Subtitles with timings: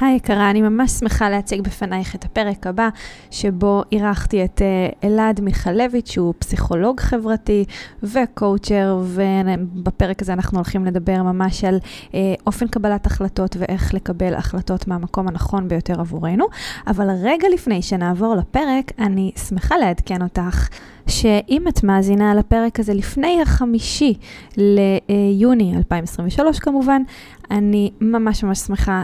[0.00, 2.88] היי יקרה, אני ממש שמחה להציג בפנייך את הפרק הבא,
[3.30, 7.64] שבו אירחתי את אה, אלעד מיכלביץ', שהוא פסיכולוג חברתי
[8.02, 11.78] וקואוצ'ר, ובפרק הזה אנחנו הולכים לדבר ממש על
[12.14, 16.44] אה, אופן קבלת החלטות ואיך לקבל החלטות מהמקום הנכון ביותר עבורנו.
[16.86, 20.68] אבל רגע לפני שנעבור לפרק, אני שמחה לעדכן אותך.
[21.06, 24.14] שאם את מאזינה לפרק הזה לפני החמישי
[24.56, 27.02] ליוני 2023 כמובן,
[27.50, 29.02] אני ממש ממש שמחה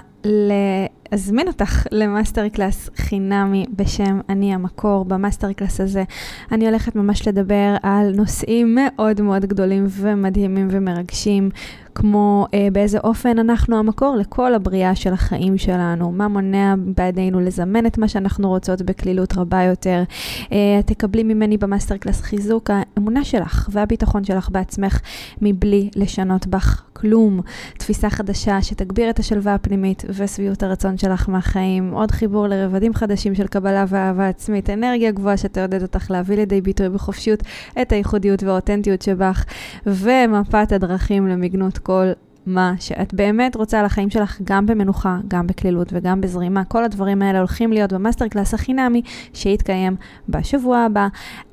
[1.13, 5.05] להזמין אותך למאסטר קלאס חינמי בשם אני המקור.
[5.05, 6.05] במאסטר קלאס הזה
[6.53, 11.51] אני הולכת ממש לדבר על נושאים מאוד מאוד גדולים ומדהימים ומרגשים.
[11.95, 17.87] כמו אה, באיזה אופן אנחנו המקור לכל הבריאה של החיים שלנו, מה מונע בידינו לזמן
[17.87, 20.03] את מה שאנחנו רוצות בקלילות רבה יותר.
[20.53, 25.01] אה, תקבלי ממני במאסטר קלאס חיזוק האמונה שלך והביטחון שלך בעצמך
[25.43, 27.41] מבלי לשנות בך כלום.
[27.79, 31.91] תפיסה חדשה שתגביר את השלווה הפנימית ושביעות הרצון שלך מהחיים.
[31.93, 34.71] עוד חיבור לרבדים חדשים של קבלה ואהבה עצמית.
[34.71, 37.43] אנרגיה גבוהה שתעודד אותך להביא לידי ביטוי בחופשיות
[37.83, 39.45] את הייחודיות והאותנטיות שבך.
[39.87, 42.07] ומפת הדרכים למגנט כל
[42.47, 46.65] מה שאת באמת רוצה לחיים שלך, גם במנוחה, גם בקלילות וגם בזרימה.
[46.65, 49.03] כל הדברים האלה הולכים להיות במאסטר קלאס החינמי
[49.35, 49.97] שיתקיים
[50.29, 51.09] בשבוע הבא.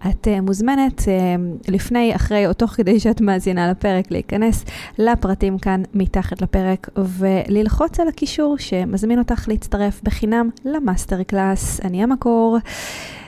[0.10, 4.66] את אה, מוזמנת אה, לפני, אחרי או תוך כדי שאת מאזינה לפרק להיכנס
[4.98, 11.82] לפרטים כאן מתחת לפרק וללחוץ על הקישור שמזמין אותך להצטרף בחינם למאסטר קלאס.
[11.84, 12.58] אני המקור.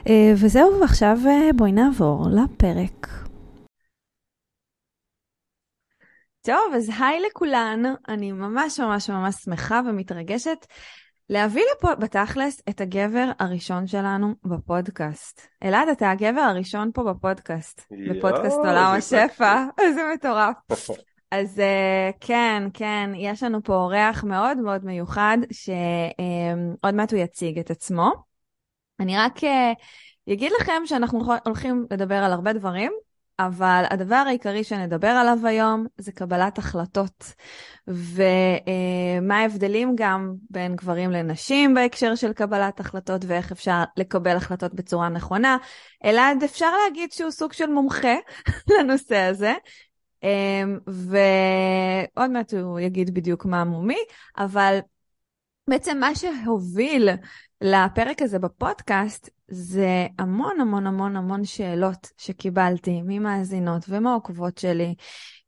[0.03, 3.28] אה, וזהו, ועכשיו אה, בואי נעבור לפרק.
[6.49, 10.65] טוב, אז היי לכולן, אני ממש ממש ממש שמחה ומתרגשת
[11.29, 15.41] להביא לפה בתכלס את הגבר הראשון שלנו בפודקאסט.
[15.63, 20.55] אלעד, אתה הגבר הראשון פה בפודקאסט, יו, בפודקאסט עולם השפע, איזה מטורף.
[21.31, 27.19] אז uh, כן, כן, יש לנו פה אורח מאוד מאוד מיוחד, שעוד uh, מעט הוא
[27.19, 28.11] יציג את עצמו.
[28.99, 32.91] אני רק uh, אגיד לכם שאנחנו הולכים לדבר על הרבה דברים,
[33.39, 37.33] אבל הדבר העיקרי שנדבר עליו היום זה קבלת החלטות,
[37.87, 45.09] ומה ההבדלים גם בין גברים לנשים בהקשר של קבלת החלטות, ואיך אפשר לקבל החלטות בצורה
[45.09, 45.57] נכונה.
[46.05, 48.15] אלעד, אפשר להגיד שהוא סוג של מומחה
[48.79, 49.53] לנושא הזה,
[50.23, 53.99] אמ, ועוד מעט הוא יגיד בדיוק מה מומי,
[54.37, 54.79] אבל
[55.67, 57.09] בעצם מה שהוביל
[57.61, 64.95] לפרק הזה בפודקאסט זה המון המון המון המון שאלות שקיבלתי ממאזינות ומעוקבות שלי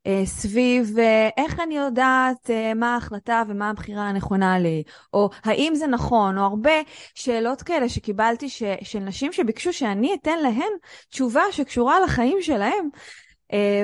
[0.08, 4.84] אה, סביב אה, איך אני יודעת אה, מה ההחלטה ומה הבחירה הנכונה לי,
[5.14, 6.72] או האם זה נכון, או הרבה
[7.16, 10.72] שאלות כאלה שקיבלתי ש, של נשים שביקשו שאני אתן להן
[11.10, 12.90] תשובה שקשורה לחיים שלהם,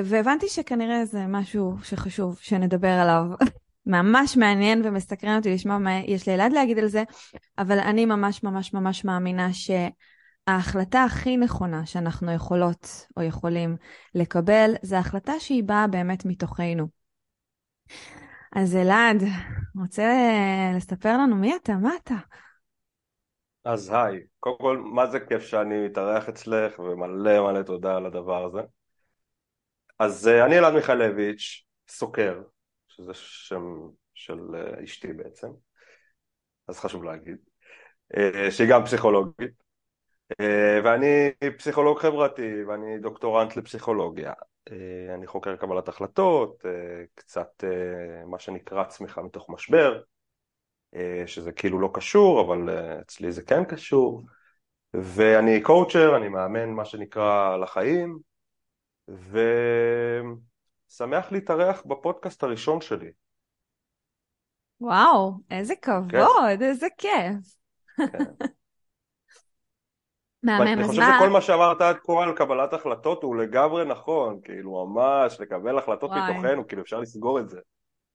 [0.04, 3.24] והבנתי שכנראה זה משהו שחשוב שנדבר עליו.
[3.88, 7.02] ממש מעניין ומסקרן אותי לשמוע מה יש לאלעד להגיד על זה,
[7.58, 13.76] אבל אני ממש ממש ממש מאמינה שההחלטה הכי נכונה שאנחנו יכולות או יכולים
[14.14, 16.88] לקבל, זה החלטה שהיא באה באמת מתוכנו.
[18.56, 19.22] אז אלעד,
[19.76, 20.12] רוצה
[20.76, 21.72] לספר לנו מי אתה?
[21.72, 22.14] מה אתה?
[23.64, 28.44] אז היי, קודם כל, מה זה כיף שאני מתארח אצלך ומלא מלא תודה על הדבר
[28.44, 28.60] הזה.
[29.98, 32.42] אז אה, אני אלעד מיכלביץ', סוקר,
[32.98, 33.62] שזה שם
[34.14, 35.48] של אה, אשתי בעצם,
[36.68, 37.36] אז חשוב להגיד,
[38.16, 39.50] אה, שהיא גם פסיכולוגית,
[40.40, 44.32] אה, ואני פסיכולוג חברתי ואני דוקטורנט לפסיכולוגיה.
[45.14, 46.64] אני חוקר קבלת החלטות,
[47.14, 47.64] קצת
[48.26, 50.02] מה שנקרא צמיחה מתוך משבר,
[51.26, 54.22] שזה כאילו לא קשור, אבל אצלי זה כן קשור.
[54.94, 58.18] ואני קואוצ'ר, אני מאמן מה שנקרא לחיים,
[59.08, 59.38] ו...
[60.88, 63.10] שמח להתארח בפודקאסט הראשון שלי.
[64.80, 66.62] וואו, איזה כבוד, כן.
[66.62, 67.56] איזה כיף.
[67.96, 68.46] כן.
[70.42, 71.16] מהמם, אז חושב מה...
[71.18, 76.10] שכל מה שאמרת עד כה על קבלת החלטות הוא לגמרי נכון, כאילו ממש לקבל החלטות
[76.10, 76.32] וואי.
[76.32, 77.58] מתוכנו, כאילו אפשר לסגור את זה.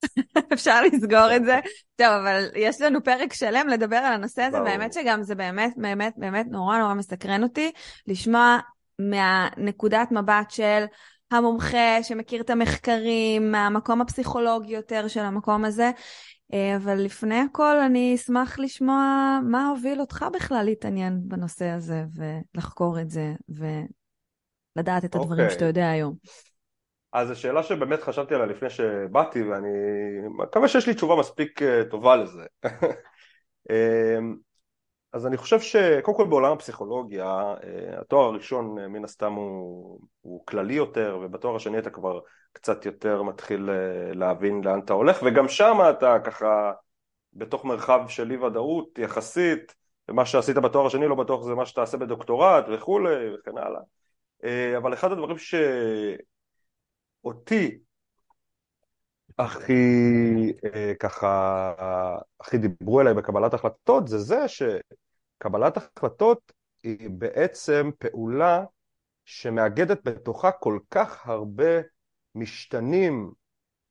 [0.53, 1.59] אפשר לסגור את זה.
[1.95, 4.61] טוב, אבל יש לנו פרק שלם לדבר על הנושא הזה.
[4.61, 7.71] והאמת שגם זה באמת, באמת, באמת נורא נורא מסקרן אותי
[8.07, 8.57] לשמוע
[8.99, 10.85] מהנקודת מבט של
[11.33, 15.91] המומחה שמכיר את המחקרים, מהמקום הפסיכולוגי יותר של המקום הזה.
[16.53, 22.99] אה, אבל לפני הכל, אני אשמח לשמוע מה הוביל אותך בכלל להתעניין בנושא הזה, ולחקור
[22.99, 25.49] את זה, ולדעת את הדברים אוקיי.
[25.49, 26.15] שאתה יודע היום.
[27.13, 29.69] אז זו שאלה שבאמת חשבתי עליה לפני שבאתי, ואני
[30.37, 32.43] מקווה שיש לי תשובה מספיק אה, טובה לזה.
[35.13, 37.25] אז אני חושב שקודם כל בעולם הפסיכולוגיה,
[37.63, 42.19] אה, התואר הראשון אה, מן הסתם הוא, הוא כללי יותר, ובתואר השני אתה כבר
[42.53, 46.71] קצת יותר מתחיל אה, להבין לאן אתה הולך, וגם שם אתה ככה
[47.33, 49.75] בתוך מרחב של אי ודאות יחסית,
[50.09, 53.81] ומה שעשית בתואר השני לא בטוח זה מה שתעשה בדוקטורט וכולי וכן הלאה.
[54.43, 55.37] אה, אבל אחד הדברים
[57.23, 57.77] שאותי
[59.37, 61.73] הכי אה, ככה,
[62.39, 66.51] הכי דיברו אליי בקבלת החלטות זה זה שקבלת החלטות
[66.83, 68.63] היא בעצם פעולה
[69.25, 71.81] שמאגדת בתוכה כל כך הרבה
[72.35, 73.31] משתנים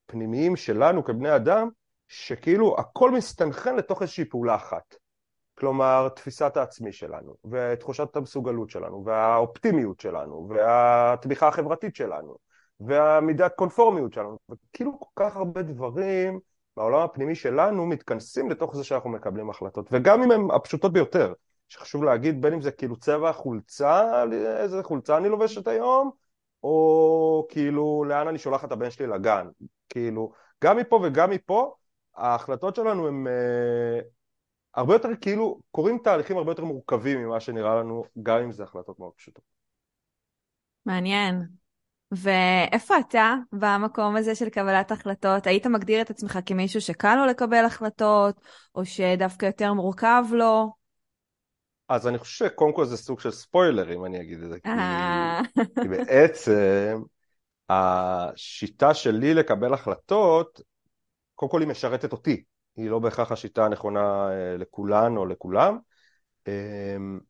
[0.06, 1.68] פנימיים שלנו כבני אדם,
[2.08, 4.94] שכאילו הכל מסתנכרן לתוך איזושהי פעולה אחת.
[5.54, 12.36] כלומר, תפיסת העצמי שלנו, ותחושת המסוגלות שלנו, והאופטימיות שלנו, והתמיכה החברתית שלנו,
[12.86, 16.40] והמידת קונפורמיות שלנו, וכאילו כל כך הרבה דברים
[16.76, 21.32] בעולם הפנימי שלנו מתכנסים לתוך זה שאנחנו מקבלים החלטות, וגם אם הן הפשוטות ביותר,
[21.68, 26.10] שחשוב להגיד בין אם זה כאילו צבע החולצה, איזה חולצה אני לובשת היום,
[26.62, 29.46] או כאילו לאן אני שולח את הבן שלי לגן,
[29.88, 30.32] כאילו
[30.64, 31.74] גם מפה וגם מפה
[32.14, 34.00] ההחלטות שלנו הן אה,
[34.74, 38.98] הרבה יותר כאילו קורים תהליכים הרבה יותר מורכבים ממה שנראה לנו גם אם זה החלטות
[38.98, 39.44] מאוד פשוטות.
[40.86, 41.61] מעניין.
[42.12, 45.46] ואיפה אתה במקום הזה של קבלת החלטות?
[45.46, 48.40] היית מגדיר את עצמך כמישהו שקל לו לקבל החלטות,
[48.74, 50.72] או שדווקא יותר מורכב לו?
[51.88, 54.68] אז אני חושב שקודם כל זה סוג של ספוילר אם אני אגיד את זה, כי,
[54.68, 55.40] אה,
[55.82, 57.02] כי בעצם
[57.68, 60.60] השיטה שלי לקבל החלטות,
[61.34, 62.44] קודם כל היא משרתת אותי,
[62.76, 65.78] היא לא בהכרח השיטה הנכונה אה, לכולן או לכולם.
[66.48, 67.20] אמ,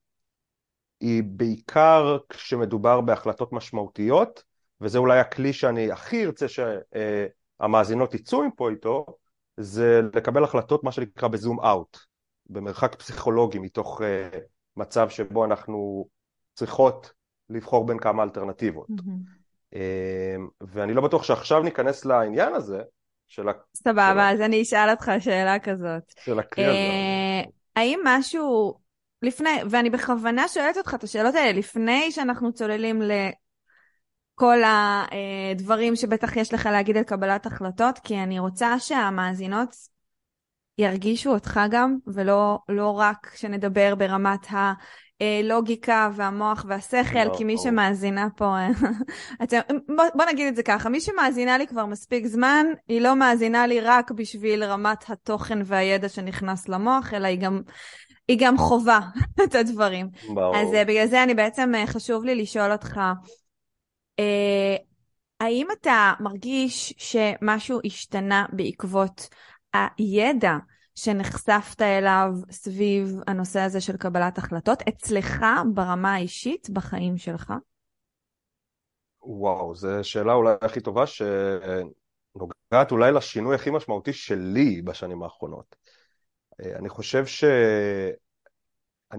[1.00, 4.42] היא בעיקר כשמדובר בהחלטות משמעותיות,
[4.82, 9.06] וזה אולי הכלי שאני הכי ארצה שהמאזינות יצאו מפה איתו,
[9.56, 11.98] זה לקבל החלטות מה שנקרא בזום אאוט,
[12.46, 14.38] במרחק פסיכולוגי מתוך אה,
[14.76, 16.06] מצב שבו אנחנו
[16.54, 17.12] צריכות
[17.50, 18.86] לבחור בין כמה אלטרנטיבות.
[19.72, 22.82] אמ, ואני לא בטוח שעכשיו ניכנס לעניין הזה
[23.28, 26.02] של, ה- סבבה, אז אני אשאל אותך שאלה כזאת.
[26.24, 26.74] של הכלי הזה.
[26.74, 27.42] אה,
[27.76, 28.74] האם משהו
[29.22, 33.02] לפני, ואני בכוונה שואלת אותך את השאלות האלה לפני שאנחנו צוללים
[34.42, 34.62] לכל
[35.52, 39.76] הדברים שבטח יש לך להגיד על קבלת החלטות, כי אני רוצה שהמאזינות
[40.78, 44.46] ירגישו אותך גם, ולא לא רק שנדבר ברמת
[45.20, 47.64] הלוגיקה והמוח והשכל, לא, כי מי ברור.
[47.64, 48.56] שמאזינה פה,
[49.42, 49.58] אתם,
[49.96, 53.66] בוא, בוא נגיד את זה ככה, מי שמאזינה לי כבר מספיק זמן, היא לא מאזינה
[53.66, 57.60] לי רק בשביל רמת התוכן והידע שנכנס למוח, אלא היא גם,
[58.28, 59.00] היא גם חווה
[59.44, 60.08] את הדברים.
[60.34, 60.56] ברור.
[60.56, 63.00] אז אה, בגלל זה אני בעצם, אה, חשוב לי לשאול אותך,
[65.40, 69.28] האם אתה מרגיש שמשהו השתנה בעקבות
[69.72, 70.56] הידע
[70.94, 77.52] שנחשפת אליו סביב הנושא הזה של קבלת החלטות, אצלך ברמה האישית בחיים שלך?
[79.22, 85.76] וואו, זו שאלה אולי הכי טובה שנוגעת אולי לשינוי הכי משמעותי שלי בשנים האחרונות.
[86.60, 88.16] אה, אני חושב שאני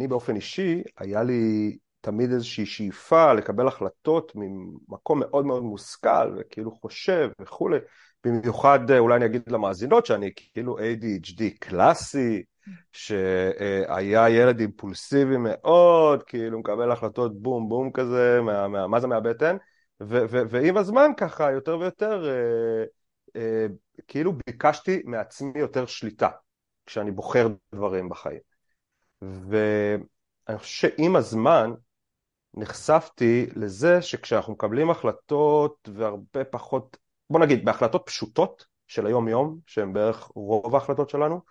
[0.07, 7.29] באופן אישי, היה לי תמיד איזושהי שאיפה לקבל החלטות ממקום מאוד מאוד מושכל וכאילו חושב
[7.41, 7.77] וכולי.
[8.23, 12.43] במיוחד אה, אולי אני אגיד למאזינות שאני כאילו ADHD קלאסי,
[12.91, 19.57] שהיה ילד אימפולסיבי מאוד, כאילו מקבל החלטות בום בום כזה, מה, מה, מה זה מהבטן,
[19.99, 22.83] ועם הזמן ככה יותר ויותר אה,
[23.35, 23.65] אה,
[24.07, 26.29] כאילו ביקשתי מעצמי יותר שליטה
[26.85, 28.39] כשאני בוחר דברים בחיים.
[29.21, 31.71] ואני חושב שעם הזמן
[32.53, 36.97] נחשפתי לזה שכשאנחנו מקבלים החלטות והרבה פחות,
[37.29, 41.41] בוא נגיד בהחלטות פשוטות של היום יום, שהן בערך רוב ההחלטות שלנו,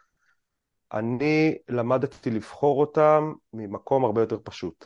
[0.93, 4.85] אני למדתי לבחור אותם ממקום הרבה יותר פשוט.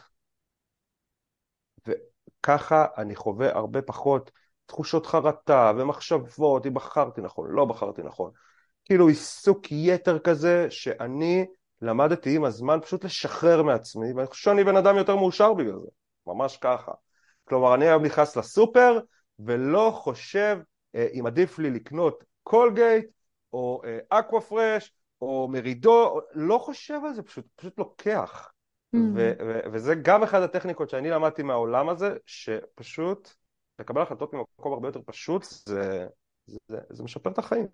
[1.87, 4.31] וככה אני חווה הרבה פחות
[4.67, 8.31] תחושות חרטה ומחשבות, אם בחרתי נכון, לא בחרתי נכון.
[8.85, 11.47] כאילו עיסוק יתר כזה שאני
[11.83, 15.89] למדתי עם הזמן פשוט לשחרר מעצמי, ואני חושב שאני בן אדם יותר מאושר בגלל זה,
[16.27, 16.93] ממש ככה.
[17.45, 18.99] כלומר, אני היום נכנס לסופר
[19.39, 20.59] ולא חושב
[20.95, 23.07] אה, אם עדיף לי לקנות קולגייט
[23.53, 28.51] או אקווה פרש או מרידו, לא חושב על זה, פשוט, פשוט לוקח.
[28.97, 28.99] Mm-hmm.
[29.15, 33.31] ו- ו- וזה גם אחד הטכניקות שאני למדתי מהעולם הזה, שפשוט
[33.79, 36.07] לקבל החלטות ממקום הרבה יותר פשוט, זה,
[36.47, 37.67] זה, זה, זה משפר את החיים.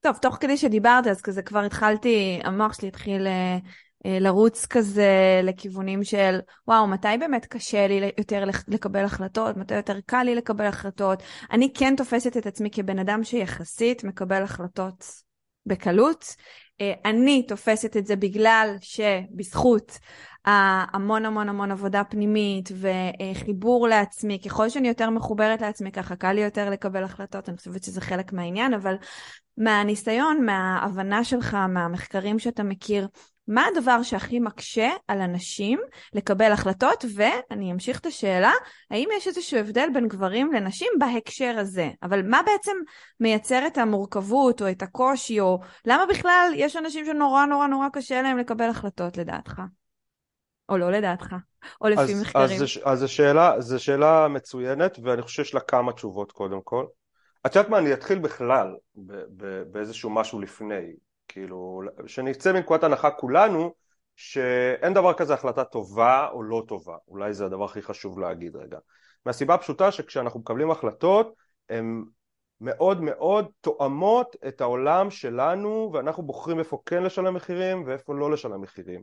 [0.00, 3.58] טוב, תוך כדי שדיברת, אז כזה כבר התחלתי, המוח שלי התחיל אה, אה,
[4.04, 6.38] לרוץ כזה לכיוונים של,
[6.68, 9.56] וואו, מתי באמת קשה לי יותר לקבל החלטות?
[9.56, 11.22] מתי יותר קל לי לקבל החלטות?
[11.50, 15.04] אני כן תופסת את עצמי כבן אדם שיחסית מקבל החלטות
[15.66, 16.34] בקלות.
[16.80, 19.98] אה, אני תופסת את זה בגלל שבזכות
[20.46, 26.40] המון המון המון עבודה פנימית וחיבור לעצמי, ככל שאני יותר מחוברת לעצמי ככה קל לי
[26.40, 28.94] יותר לקבל החלטות, אני חושבת שזה חלק מהעניין, אבל
[29.56, 33.08] מהניסיון, מההבנה שלך, מהמחקרים שאתה מכיר,
[33.48, 35.80] מה הדבר שהכי מקשה על אנשים
[36.12, 37.04] לקבל החלטות?
[37.14, 38.52] ואני אמשיך את השאלה,
[38.90, 41.90] האם יש איזשהו הבדל בין גברים לנשים בהקשר הזה?
[42.02, 42.76] אבל מה בעצם
[43.20, 48.22] מייצר את המורכבות או את הקושי, או למה בכלל יש אנשים שנורא נורא נורא קשה
[48.22, 49.62] להם לקבל החלטות לדעתך?
[50.68, 51.34] או לא לדעתך,
[51.80, 52.44] או לפי אז, מחקרים.
[52.44, 56.86] אז, אז זו שאלה, שאלה מצוינת, ואני חושב שיש לה כמה תשובות קודם כל.
[57.46, 58.74] את יודעת מה, אני אתחיל בכלל
[59.70, 60.92] באיזשהו משהו לפני.
[61.36, 63.74] כאילו, שנצא מנקודת הנחה כולנו
[64.16, 68.78] שאין דבר כזה החלטה טובה או לא טובה, אולי זה הדבר הכי חשוב להגיד רגע.
[69.26, 71.34] מהסיבה הפשוטה שכשאנחנו מקבלים החלטות
[71.70, 72.04] הן
[72.60, 78.60] מאוד מאוד תואמות את העולם שלנו ואנחנו בוחרים איפה כן לשלם מחירים ואיפה לא לשלם
[78.60, 79.02] מחירים.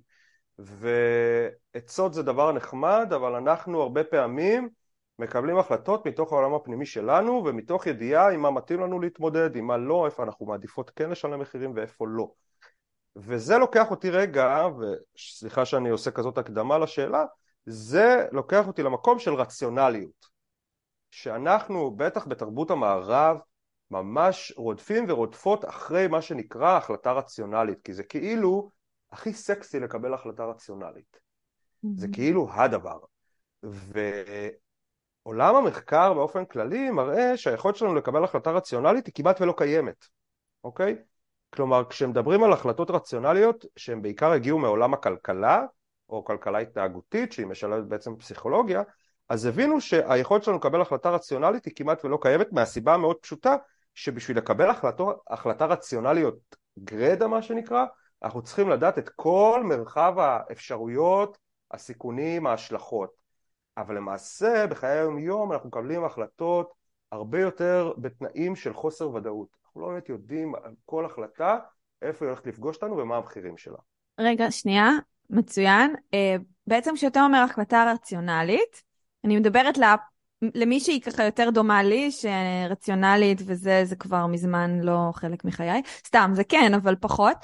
[0.59, 4.69] ועצות זה דבר נחמד אבל אנחנו הרבה פעמים
[5.19, 9.77] מקבלים החלטות מתוך העולם הפנימי שלנו ומתוך ידיעה עם מה מתאים לנו להתמודד, עם מה
[9.77, 12.31] לא, איפה אנחנו מעדיפות כן לשלם מחירים ואיפה לא.
[13.15, 17.25] וזה לוקח אותי רגע, וסליחה שאני עושה כזאת הקדמה לשאלה,
[17.65, 20.25] זה לוקח אותי למקום של רציונליות.
[21.11, 23.37] שאנחנו, בטח בתרבות המערב,
[23.91, 28.69] ממש רודפים ורודפות אחרי מה שנקרא החלטה רציונלית, כי זה כאילו
[29.11, 31.17] הכי סקסי לקבל החלטה רציונלית.
[31.17, 31.89] Mm-hmm.
[31.95, 32.99] זה כאילו הדבר.
[33.63, 33.99] ו...
[35.23, 40.05] עולם המחקר באופן כללי מראה שהיכולת שלנו לקבל החלטה רציונלית היא כמעט ולא קיימת,
[40.63, 40.95] אוקיי?
[41.49, 45.65] כלומר כשמדברים על החלטות רציונליות שהן בעיקר הגיעו מעולם הכלכלה
[46.09, 48.81] או כלכלה התנהגותית שהיא משלבת בעצם פסיכולוגיה
[49.29, 53.55] אז הבינו שהיכולת שלנו לקבל החלטה רציונלית היא כמעט ולא קיימת מהסיבה המאוד פשוטה
[53.95, 57.85] שבשביל לקבל החלטו, החלטה רציונליות גרדה מה שנקרא
[58.23, 61.37] אנחנו צריכים לדעת את כל מרחב האפשרויות,
[61.71, 63.22] הסיכונים, ההשלכות
[63.77, 66.73] אבל למעשה בחיי היום יום אנחנו מקבלים החלטות
[67.11, 69.47] הרבה יותר בתנאים של חוסר ודאות.
[69.65, 71.57] אנחנו לא באמת יודעים על כל החלטה
[72.01, 73.77] איפה היא הולכת לפגוש אותנו ומה המחירים שלה.
[74.19, 74.89] רגע, שנייה,
[75.29, 75.95] מצוין.
[75.95, 78.83] Uh, בעצם כשאתה אומר החלטה רציונלית,
[79.25, 79.95] אני מדברת לה,
[80.41, 85.81] למישהי ככה יותר דומה לי, שרציונלית וזה, זה כבר מזמן לא חלק מחיי.
[86.07, 87.37] סתם, זה כן, אבל פחות.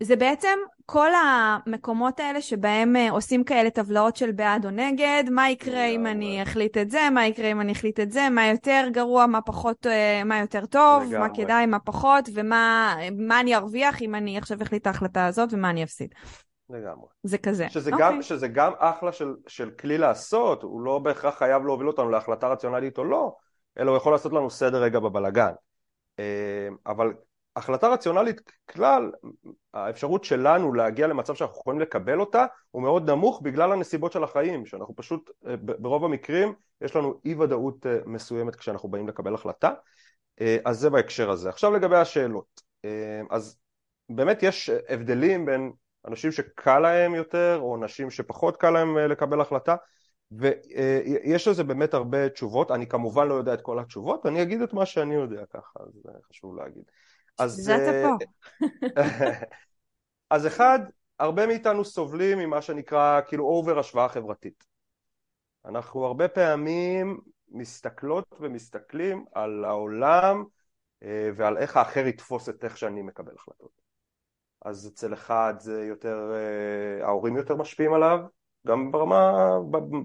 [0.00, 5.50] זה בעצם כל המקומות האלה שבהם אה, עושים כאלה טבלאות של בעד או נגד, מה
[5.50, 8.88] יקרה אם אני אחליט את זה, מה יקרה אם אני אחליט את זה, מה יותר
[8.92, 11.18] גרוע, מה פחות, אה, מה יותר טוב, לגמרי.
[11.18, 15.70] מה כדאי, מה פחות, ומה אני ארוויח אם אני עכשיו אחליט את ההחלטה הזאת ומה
[15.70, 16.14] אני אפסיד.
[16.70, 17.06] לגמרי.
[17.22, 17.68] זה כזה.
[17.68, 17.98] שזה, okay.
[17.98, 18.22] גם, אוקיי.
[18.22, 22.98] שזה גם אחלה של, של כלי לעשות, הוא לא בהכרח חייב להוביל אותנו להחלטה רציונלית
[22.98, 23.34] או לא,
[23.78, 25.52] אלא הוא יכול לעשות לנו סדר רגע בבלגן.
[26.18, 27.12] אה, אבל
[27.56, 28.40] החלטה רציונלית
[28.70, 29.10] כלל,
[29.74, 34.66] האפשרות שלנו להגיע למצב שאנחנו יכולים לקבל אותה הוא מאוד נמוך בגלל הנסיבות של החיים,
[34.66, 39.72] שאנחנו פשוט, אה, ברוב המקרים יש לנו אי ודאות אה, מסוימת כשאנחנו באים לקבל החלטה,
[40.40, 41.48] אה, אז זה בהקשר הזה.
[41.48, 42.72] עכשיו לגבי השאלות,
[43.30, 43.58] אז
[44.08, 45.72] באמת יש הבדלים בין
[46.08, 49.76] אנשים שקל להם יותר או אנשים שפחות קל להם לקבל החלטה
[50.30, 54.72] ויש לזה באמת הרבה תשובות, אני כמובן לא יודע את כל התשובות, אני אגיד את
[54.72, 56.82] מה שאני יודע ככה, אז חשוב להגיד.
[57.38, 57.52] אז...
[57.52, 58.24] זה אתה אה, פה.
[60.30, 60.78] אז אחד,
[61.18, 64.64] הרבה מאיתנו סובלים ממה שנקרא כאילו אובר השוואה חברתית.
[65.64, 70.44] אנחנו הרבה פעמים מסתכלות ומסתכלים על העולם
[71.02, 73.82] אה, ועל איך האחר יתפוס את איך שאני מקבל החלטות.
[74.64, 78.18] אז אצל אחד זה יותר, אה, ההורים יותר משפיעים עליו,
[78.66, 79.32] גם ברמה,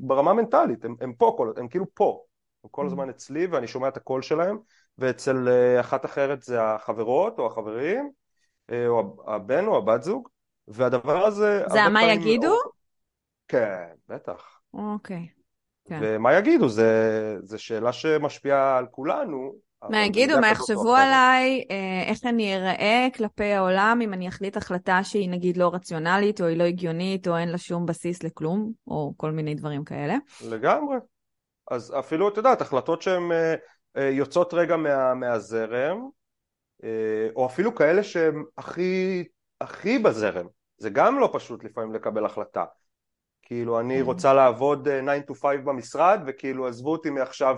[0.02, 2.24] ברמה מנטלית, הם, הם פה, הם כאילו פה,
[2.64, 2.86] הם כל mm.
[2.86, 4.58] הזמן אצלי ואני שומע את הקול שלהם,
[4.98, 8.12] ואצל אה, אחת אחרת זה החברות או החברים,
[8.72, 10.30] אה, או הבן או הבת זוג,
[10.68, 11.64] והדבר הזה...
[11.70, 12.48] זה מה יגידו?
[12.48, 12.60] מאוד...
[13.48, 14.60] כן, בטח.
[14.74, 15.28] אוקיי.
[15.86, 16.00] כן.
[16.02, 22.26] ומה יגידו, זה, זה שאלה שמשפיעה על כולנו, מה יגידו, מה יחשבו עליי, אה, איך
[22.26, 26.64] אני אראה כלפי העולם אם אני אחליט החלטה שהיא נגיד לא רציונלית, או היא לא
[26.64, 30.16] הגיונית, או אין לה שום בסיס לכלום, או כל מיני דברים כאלה.
[30.46, 30.98] לגמרי.
[31.72, 33.24] אז אפילו, את יודעת, החלטות שהן
[33.98, 36.10] יוצאות רגע מה, מהזרם,
[37.36, 39.24] או אפילו כאלה שהן הכי,
[39.62, 40.48] הכי בזרם.
[40.78, 42.66] זה גם לא פשוט לפעמים לקבל החלטה.
[43.42, 44.02] כאילו, אני כן.
[44.02, 47.58] רוצה לעבוד 9 to 5 במשרד, וכאילו, עזבו אותי מעכשיו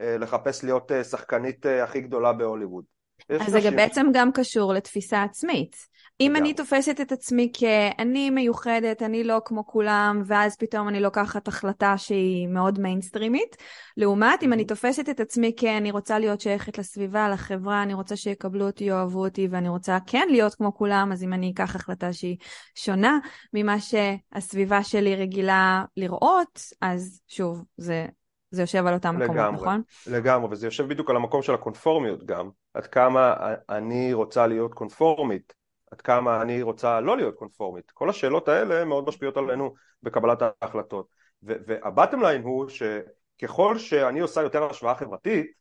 [0.00, 2.84] אה, לחפש להיות אה, שחקנית אה, הכי גדולה בהוליווד.
[3.28, 3.70] אז זה.
[3.70, 5.76] בעצם גם קשור לתפיסה עצמית.
[6.20, 6.36] אם.
[6.36, 11.98] אני תופסת את עצמי כאני מיוחדת, אני לא כמו כולם, ואז פתאום אני לוקחת החלטה
[11.98, 13.56] שהיא מאוד מיינסטרימית,
[13.96, 18.66] לעומת אם אני תופסת את עצמי כאני רוצה להיות שייכת לסביבה, לחברה, אני רוצה שיקבלו
[18.66, 22.36] אותי, יאהבו אותי, ואני רוצה כן להיות כמו כולם, אז אם אני אקח החלטה שהיא
[22.74, 23.18] שונה
[23.54, 28.06] ממה שהסביבה שלי רגילה לראות, אז שוב, זה
[28.50, 29.82] זה יושב על אותם מקומות, נכון?
[30.06, 32.50] לגמרי, וזה יושב בדיוק על המקום של הקונפורמיות גם.
[32.74, 33.34] עד כמה
[33.68, 35.54] אני רוצה להיות קונפורמית,
[35.94, 37.90] עד כמה אני רוצה לא להיות קונפורמית.
[37.90, 41.08] כל השאלות האלה מאוד משפיעות עלינו בקבלת ההחלטות.
[41.42, 45.52] והבטם ליין הוא שככל שאני עושה יותר השוואה חברתית,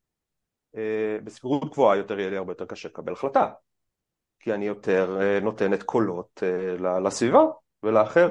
[0.75, 3.51] אה, בסבירות גבוהה יותר יהיה לי הרבה יותר קשה לקבל החלטה.
[4.39, 7.43] כי אני יותר אה, נותנת קולות אה, לסביבה
[7.83, 8.29] ולאחר.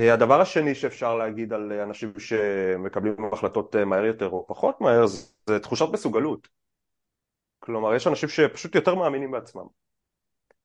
[0.00, 5.06] אה, הדבר השני שאפשר להגיד על אנשים שמקבלים החלטות אה, מהר יותר או פחות מהר
[5.46, 6.48] זה תחושת מסוגלות.
[7.58, 9.83] כלומר יש אנשים שפשוט יותר מאמינים בעצמם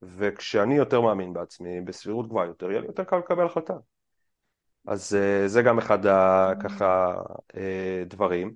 [0.02, 3.74] וכשאני יותר מאמין בעצמי בסבירות גבוהה יותר יהיה לי יותר קל לקבל החלטה.
[4.88, 6.00] אז אה, זה גם אחד
[6.64, 7.14] ככה
[8.06, 8.54] דברים.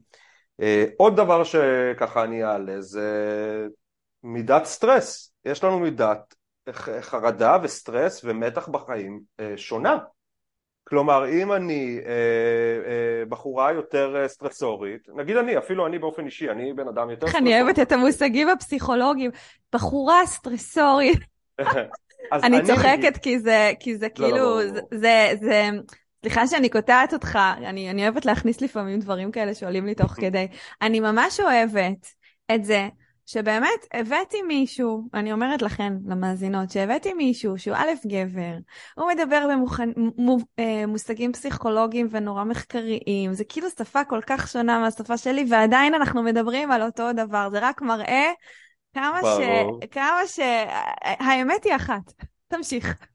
[0.97, 3.67] עוד דבר שככה אני אעלה זה
[4.23, 5.33] מידת סטרס.
[5.45, 6.35] יש לנו מידת
[7.01, 9.21] חרדה וסטרס ומתח בחיים
[9.55, 9.97] שונה.
[10.83, 16.49] כלומר אם אני אה, אה, בחורה יותר אה, סטרסורית, נגיד אני, אפילו אני באופן אישי,
[16.49, 17.53] אני בן אדם יותר סטרסורי.
[17.53, 19.31] אני אוהבת את המושגים הפסיכולוגיים,
[19.73, 21.32] בחורה סטרסורית.
[22.33, 24.59] אני צוחקת כי זה, כי זה לא, לא, כאילו,
[24.91, 25.69] זה, זה,
[26.21, 30.47] סליחה שאני קוטעת אותך, אני, אני אוהבת להכניס לפעמים דברים כאלה שעולים לי תוך כדי.
[30.81, 32.07] אני ממש אוהבת
[32.55, 32.87] את זה
[33.25, 38.57] שבאמת הבאתי מישהו, אני אומרת לכן, למאזינות, שהבאתי מישהו שהוא א' גבר,
[38.95, 39.47] הוא מדבר
[40.57, 46.23] במושגים אה, פסיכולוגיים ונורא מחקריים, זה כאילו שפה כל כך שונה מהשפה שלי, ועדיין אנחנו
[46.23, 48.31] מדברים על אותו דבר, זה רק מראה
[48.93, 49.39] כמה ש...
[49.91, 50.39] כמה ש...
[51.01, 52.13] האמת היא אחת.
[52.47, 53.05] תמשיך.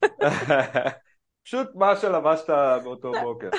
[1.45, 2.51] פשוט מה שלבשת
[2.85, 3.51] באותו בוקר.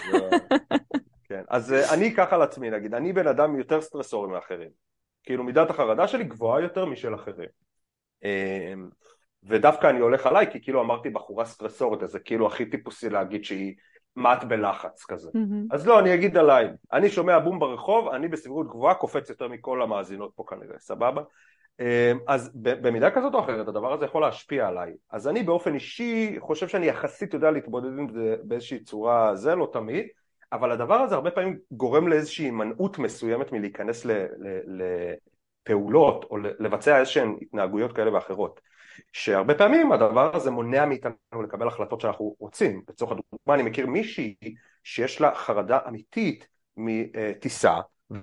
[1.23, 4.69] כן, אז אה, אני אקח על עצמי נגיד, אני בן אדם יותר סטרסורי מאחרים.
[5.23, 7.49] כאילו מידת החרדה שלי גבוהה יותר משל אחרים.
[8.23, 8.89] אמ,
[9.43, 13.45] ודווקא אני הולך עליי כי כאילו אמרתי בחורה סטרסורית אז זה כאילו הכי טיפוסי להגיד
[13.45, 13.75] שהיא
[14.15, 15.29] מעט בלחץ כזה.
[15.29, 15.71] Mm-hmm.
[15.71, 16.67] אז לא, אני אגיד עליי.
[16.93, 21.21] אני שומע בום ברחוב, אני בסבירות גבוהה קופץ יותר מכל המאזינות פה כנראה, סבבה?
[21.79, 24.93] אמ, אז במידה כזאת או אחרת הדבר הזה יכול להשפיע עליי.
[25.11, 29.69] אז אני באופן אישי חושב שאני יחסית יודע להתמודד עם זה באיזושהי צורה, זה לא
[29.73, 30.07] תמיד,
[30.51, 34.05] אבל הדבר הזה הרבה פעמים גורם לאיזושהי הימנעות מסוימת מלהיכנס
[35.65, 38.61] לפעולות או לבצע איזשהן התנהגויות כאלה ואחרות
[39.13, 44.35] שהרבה פעמים הדבר הזה מונע מאיתנו לקבל החלטות שאנחנו רוצים לצורך הדוגמה אני מכיר מישהי
[44.83, 47.75] שיש לה חרדה אמיתית מטיסה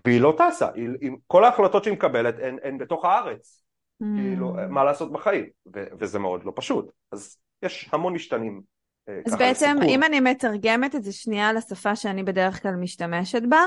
[0.05, 3.65] והיא לא טסה, היא, כל ההחלטות שהיא מקבלת הן, הן בתוך הארץ
[4.03, 4.07] mm.
[4.17, 8.63] כאילו מה לעשות בחיים ו, וזה מאוד לא פשוט אז יש המון משתנים
[9.09, 9.89] אה, אז בעצם, לסיכום.
[9.89, 13.61] אם אני מתרגמת את זה שנייה לשפה שאני בדרך כלל משתמשת בה,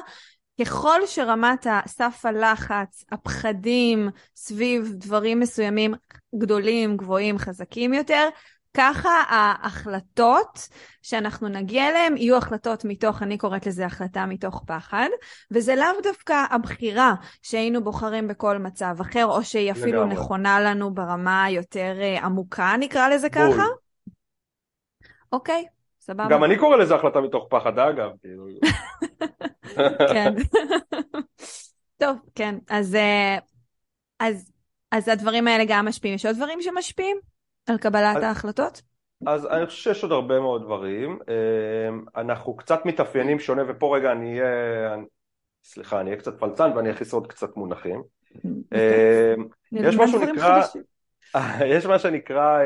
[0.61, 5.93] ככל שרמת סף הלחץ, הפחדים סביב דברים מסוימים
[6.35, 8.29] גדולים, גבוהים, חזקים יותר,
[8.77, 10.67] ככה ההחלטות
[11.01, 15.07] שאנחנו נגיע אליהן יהיו החלטות מתוך, אני קוראת לזה החלטה מתוך פחד,
[15.51, 20.15] וזה לאו דווקא הבחירה שהיינו בוחרים בכל מצב אחר, או שהיא אפילו לגמרי.
[20.15, 23.53] נכונה לנו ברמה היותר אה, עמוקה, נקרא לזה בול.
[23.53, 23.63] ככה.
[25.31, 25.65] אוקיי,
[25.99, 26.27] סבבה.
[26.29, 28.09] גם אני קורא לזה החלטה מתוך פחד, אגב.
[28.21, 28.45] כאילו.
[30.13, 30.33] כן.
[32.01, 33.37] טוב, כן, אז, אה,
[34.19, 34.51] אז,
[34.91, 36.15] אז הדברים האלה גם משפיעים.
[36.15, 37.17] יש עוד דברים שמשפיעים
[37.69, 38.81] על קבלת אז, ההחלטות?
[39.25, 41.19] אז אני חושב שיש עוד הרבה מאוד דברים.
[41.29, 44.95] אה, אנחנו קצת מתאפיינים שונה, ופה רגע אני אהיה,
[45.63, 48.03] סליחה, אני אהיה קצת פלצן ואני אכניס עוד קצת מונחים.
[48.73, 49.33] אה,
[49.71, 50.61] יש משהו שנקרא,
[51.75, 52.59] יש מה שנקרא,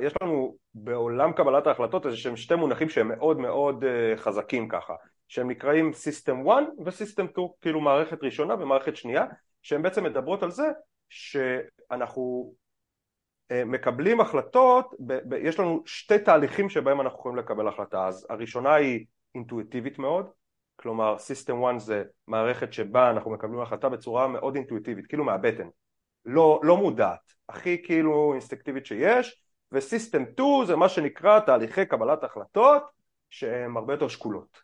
[0.00, 4.94] יש לנו בעולם קבלת ההחלטות איזה שהם שתי מונחים שהם מאוד מאוד uh, חזקים ככה
[5.28, 9.24] שהם נקראים System 1 ו-System 2 כאילו מערכת ראשונה ומערכת שנייה
[9.62, 10.66] שהן בעצם מדברות על זה
[11.08, 12.52] שאנחנו
[13.52, 18.74] מקבלים החלטות, ב- ב- יש לנו שתי תהליכים שבהם אנחנו יכולים לקבל החלטה אז הראשונה
[18.74, 20.26] היא אינטואיטיבית מאוד
[20.76, 25.68] כלומר סיסטם 1 זה מערכת שבה אנחנו מקבלים החלטה בצורה מאוד אינטואיטיבית, כאילו מהבטן,
[26.24, 32.82] לא, לא מודעת, הכי כאילו אינסטקטיבית שיש, וסיסטם 2 זה מה שנקרא תהליכי קבלת החלטות
[33.30, 34.58] שהן הרבה יותר שקולות,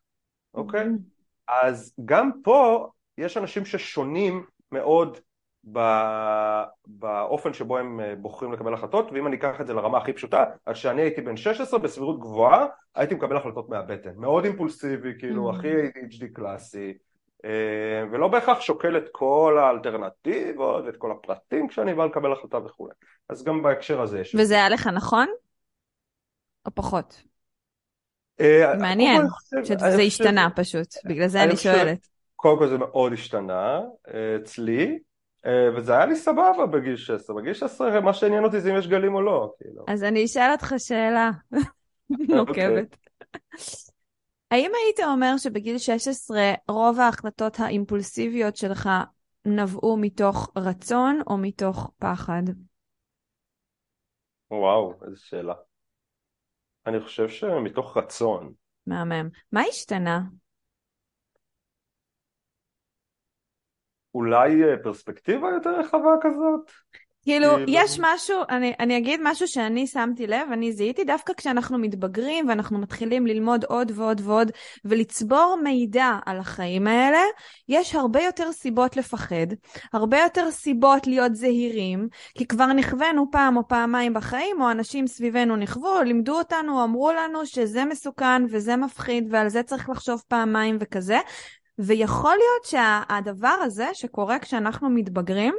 [0.55, 0.87] אוקיי?
[0.87, 1.53] Mm-hmm.
[1.53, 5.19] אז גם פה יש אנשים ששונים מאוד
[5.65, 10.45] באופן שבו הם אה, בוחרים לקבל החלטות ואם אני אקח את זה לרמה הכי פשוטה
[10.67, 14.13] אז כשאני הייתי בן 16 בסבירות גבוהה הייתי מקבל החלטות מהבטן.
[14.17, 15.55] מאוד אימפולסיבי כאילו mm.
[15.55, 16.95] הכי ADHD קלאסי.
[17.45, 22.93] אה, ולא בהכרח שוקל את כל האלטרנטיבות ואת כל הפרטים כשאני בא לקבל החלטה וכולי
[23.29, 25.27] אז גם בהקשר הזה יש וזה היה לך נכון?
[26.67, 27.23] או פחות?
[28.41, 29.23] אה, מעניין
[29.65, 30.89] שזה השתנה פשוט.
[31.05, 32.09] בגלל זה אני שואלת.
[32.37, 33.81] קודם כל זה מאוד השתנה
[34.37, 34.99] אצלי
[35.77, 39.15] וזה היה לי סבבה בגיל 16, בגיל 16 מה שעניין אותי זה אם יש גלים
[39.15, 39.85] או לא, כאילו.
[39.89, 41.31] אז אני אשאל אותך שאלה
[42.37, 42.97] נוקבת.
[44.51, 48.89] האם היית אומר שבגיל 16 רוב ההחלטות האימפולסיביות שלך
[49.45, 52.43] נבעו מתוך רצון או מתוך פחד?
[54.51, 55.55] וואו, איזה שאלה.
[56.87, 58.53] אני חושב שמתוך רצון.
[58.87, 59.29] מהמם.
[59.53, 60.21] מה השתנה?
[64.15, 66.71] אולי אה, פרספקטיבה יותר רחבה כזאת?
[67.25, 71.79] כאילו, כאילו, יש משהו, אני, אני אגיד משהו שאני שמתי לב, אני זיהיתי דווקא כשאנחנו
[71.79, 74.51] מתבגרים ואנחנו מתחילים ללמוד עוד ועוד ועוד
[74.85, 77.23] ולצבור מידע על החיים האלה,
[77.69, 79.47] יש הרבה יותר סיבות לפחד,
[79.93, 85.57] הרבה יותר סיבות להיות זהירים, כי כבר נכוונו פעם או פעמיים בחיים, או אנשים סביבנו
[85.57, 91.19] נכוו, לימדו אותנו, אמרו לנו שזה מסוכן וזה מפחיד ועל זה צריך לחשוב פעמיים וכזה,
[91.87, 95.55] ויכול להיות שהדבר הזה שקורה כשאנחנו מתבגרים,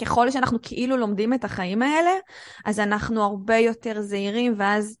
[0.00, 2.10] ככל שאנחנו כאילו לומדים את החיים האלה,
[2.64, 4.98] אז אנחנו הרבה יותר זהירים, ואז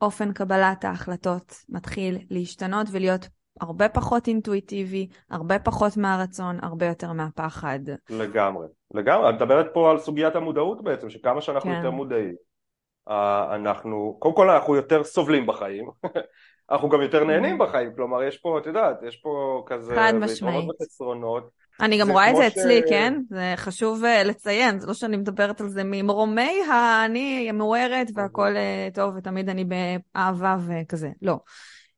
[0.00, 3.28] אופן קבלת ההחלטות מתחיל להשתנות ולהיות
[3.60, 7.78] הרבה פחות אינטואיטיבי, הרבה פחות מהרצון, הרבה יותר מהפחד.
[8.10, 9.30] לגמרי, לגמרי.
[9.30, 11.76] את מדברת פה על סוגיית המודעות בעצם, שכמה שאנחנו כן.
[11.76, 12.34] יותר מודעים,
[13.08, 15.90] אה, אנחנו, קודם כל אנחנו יותר סובלים בחיים,
[16.70, 19.94] אנחנו גם יותר נהנים בחיים, כלומר יש פה, את יודעת, יש פה כזה...
[19.94, 20.64] חד משמעית.
[21.80, 23.20] אני גם רואה את זה אצלי, כן?
[23.30, 28.88] זה חשוב אה, לציין, זה לא שאני מדברת על זה ממרומי ה"אני מאוהרת והכל אה,
[28.94, 31.38] טוב ותמיד אני באהבה וכזה", לא.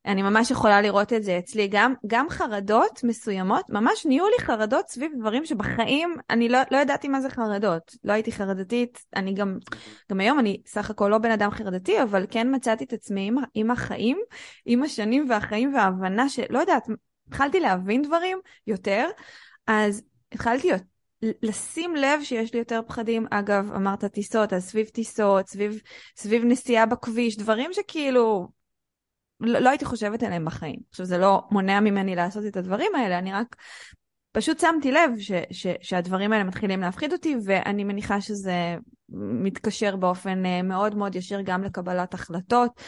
[0.08, 4.88] אני ממש יכולה לראות את זה אצלי, גם, גם חרדות מסוימות, ממש נהיו לי חרדות
[4.88, 7.94] סביב דברים שבחיים אני לא, לא ידעתי מה זה חרדות.
[8.04, 9.58] לא הייתי חרדתית, אני גם,
[10.10, 13.36] גם היום אני סך הכל לא בן אדם חרדתי, אבל כן מצאתי את עצמי עם,
[13.54, 14.18] עם החיים,
[14.66, 16.88] עם השנים והחיים וההבנה שלא יודעת,
[17.28, 19.06] התחלתי להבין דברים יותר,
[19.66, 20.70] אז התחלתי
[21.22, 23.26] לשים לב שיש לי יותר פחדים.
[23.30, 25.80] אגב, אמרת טיסות, אז סביב טיסות, סביב,
[26.16, 28.48] סביב נסיעה בכביש, דברים שכאילו
[29.40, 30.78] לא, לא הייתי חושבת עליהם בחיים.
[30.90, 33.56] עכשיו, זה לא מונע ממני לעשות את הדברים האלה, אני רק
[34.32, 38.76] פשוט שמתי לב ש, ש, שהדברים האלה מתחילים להפחיד אותי, ואני מניחה שזה
[39.42, 42.82] מתקשר באופן אה, מאוד מאוד ישיר גם לקבלת החלטות,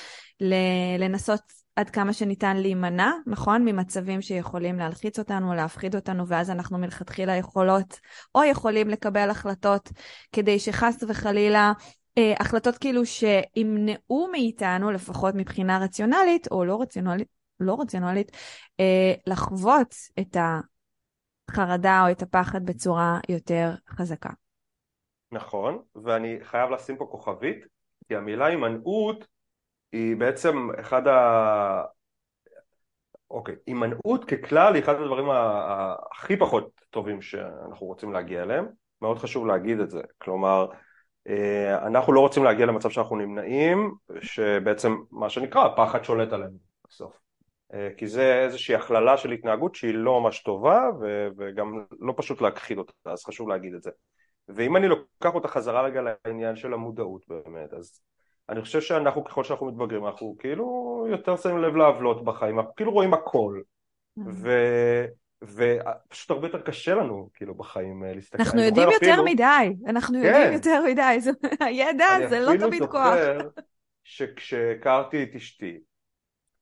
[0.98, 1.40] לנסות
[1.76, 3.64] עד כמה שניתן להימנע, נכון?
[3.64, 8.00] ממצבים שיכולים להלחיץ אותנו, להפחיד אותנו, ואז אנחנו מלכתחילה יכולות
[8.34, 9.90] או יכולים לקבל החלטות
[10.32, 11.72] כדי שחס וחלילה
[12.18, 17.28] אה, החלטות כאילו שימנעו מאיתנו, לפחות מבחינה רציונלית, או לא רציונלית,
[17.60, 18.36] לא רציונלית,
[18.80, 20.36] אה, לחוות את
[21.50, 24.30] החרדה או את הפחד בצורה יותר חזקה.
[25.32, 27.66] נכון, ואני חייב לשים פה כוכבית,
[28.08, 29.26] כי המילה הימנעות
[29.92, 31.82] היא בעצם אחד ה...
[33.30, 38.66] אוקיי, הימנעות ככלל היא אחד הדברים הכי פחות טובים שאנחנו רוצים להגיע אליהם,
[39.02, 40.66] מאוד חשוב להגיד את זה, כלומר
[41.86, 47.20] אנחנו לא רוצים להגיע למצב שאנחנו נמנעים, שבעצם מה שנקרא הפחד שולט עלינו בסוף.
[47.74, 50.88] אה, כי זה איזושהי הכללה של התנהגות שהיא לא ממש טובה
[51.36, 53.90] וגם לא פשוט להכחיד אותה, אז חשוב להגיד את זה.
[54.48, 58.00] ואם אני לוקח אותה חזרה רגע לעניין של המודעות באמת, אז
[58.48, 62.92] אני חושב שאנחנו ככל שאנחנו מתבגרים אנחנו כאילו יותר שמים לב לעוולות בחיים, אנחנו כאילו
[62.92, 63.60] רואים הכל.
[64.18, 64.22] Mm-hmm.
[64.26, 64.50] ו...
[65.42, 68.42] ופשוט הרבה יותר קשה לנו כאילו בחיים אה, להסתכל.
[68.42, 69.24] אנחנו יודעים יותר אפילו...
[69.24, 70.26] מדי, אנחנו כן.
[70.26, 71.30] יודעים יותר מדי, זה...
[71.60, 73.06] הידע זה לא תמיד כוח.
[73.06, 73.60] אני אפילו זוכר
[74.04, 75.80] שכשהכרתי את אשתי,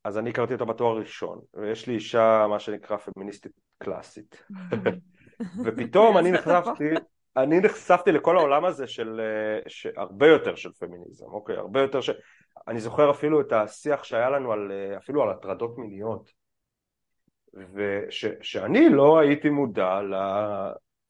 [0.04, 4.42] אז אני הכרתי אותה בתואר ראשון, ויש לי אישה מה שנקרא פמיניסטית קלאסית.
[5.64, 6.84] ופתאום אני נחשפתי,
[7.36, 12.10] אני נחשפתי לכל העולם הזה של אה, הרבה יותר של פמיניזם, אוקיי, הרבה יותר ש...
[12.68, 16.37] אני זוכר אפילו את השיח שהיה לנו על, אה, אפילו על הטרדות מיניות.
[17.74, 20.00] ושאני לא הייתי מודע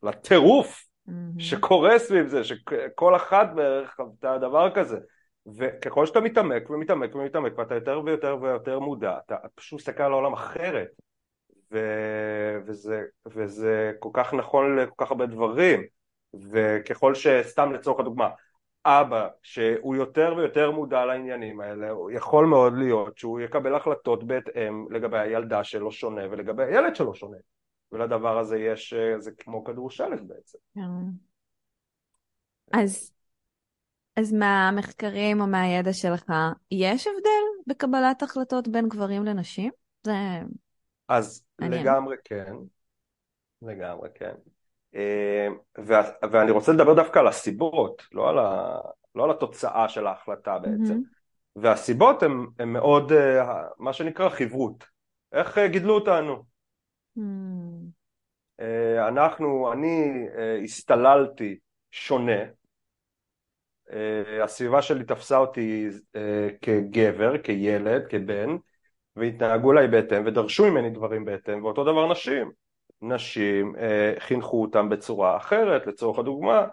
[0.02, 0.84] לטירוף.
[1.38, 4.98] שקורה סביב זה, שכל אחת בערך חוותה דבר כזה.
[5.56, 10.32] וככל שאתה מתעמק ומתעמק ומתעמק ואתה יותר ויותר ויותר מודע, אתה פשוט מסתכל על העולם
[10.32, 10.88] אחרת.
[11.72, 11.78] ו...
[12.66, 15.82] וזה, וזה כל כך נכון לכל כך הרבה דברים,
[16.52, 18.28] וככל שסתם לצורך הדוגמה,
[18.88, 24.86] אבא שהוא יותר ויותר מודע לעניינים האלה, הוא יכול מאוד להיות שהוא יקבל החלטות בהתאם
[24.90, 27.36] לגבי הילדה שלו שונה ולגבי הילד שלו שונה,
[27.92, 30.58] ולדבר הזה יש, זה כמו כדור שלג בעצם.
[30.74, 30.80] כן.
[32.72, 33.12] אז,
[34.16, 36.32] אז מהמחקרים או מהידע שלך,
[36.70, 39.72] יש הבדל בקבלת החלטות בין גברים לנשים?
[40.06, 40.12] זה
[41.08, 41.82] אז מעניין.
[41.82, 42.54] לגמרי כן,
[43.62, 44.34] לגמרי כן.
[44.94, 45.48] אה,
[46.30, 48.78] ואני רוצה לדבר דווקא על הסיבות, לא על, ה,
[49.14, 50.94] לא על התוצאה של ההחלטה בעצם.
[50.94, 51.62] Mm-hmm.
[51.62, 52.32] והסיבות הן
[52.66, 54.84] מאוד, אה, מה שנקרא חברות.
[55.32, 56.42] איך אה, גידלו אותנו?
[57.18, 57.22] Mm.
[59.08, 60.26] אנחנו, אני
[60.64, 61.58] הסתללתי
[61.90, 62.42] שונה,
[64.42, 65.88] הסביבה שלי תפסה אותי
[66.62, 68.56] כגבר, כילד, כבן,
[69.16, 72.50] והתנהגו אליי בהתאם ודרשו ממני דברים בהתאם, ואותו דבר נשים.
[73.02, 76.66] נשים אה, חינכו אותם בצורה אחרת, לצורך הדוגמה,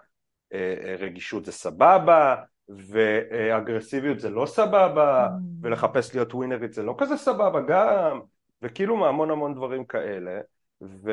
[0.52, 2.36] אה, אה, רגישות זה סבבה,
[2.68, 5.30] ואגרסיביות זה לא סבבה, mm.
[5.62, 8.20] ולחפש להיות ווינרית זה לא כזה סבבה גם,
[8.62, 10.40] וכאילו מהמון המון דברים כאלה,
[10.82, 11.10] ו,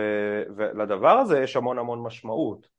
[0.56, 2.74] ולדבר הזה יש המון המון משמעות,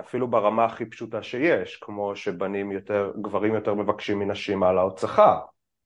[0.00, 5.38] אפילו ברמה הכי פשוטה שיש, כמו שבנים יותר, גברים יותר מבקשים מנשים העלאות שכר,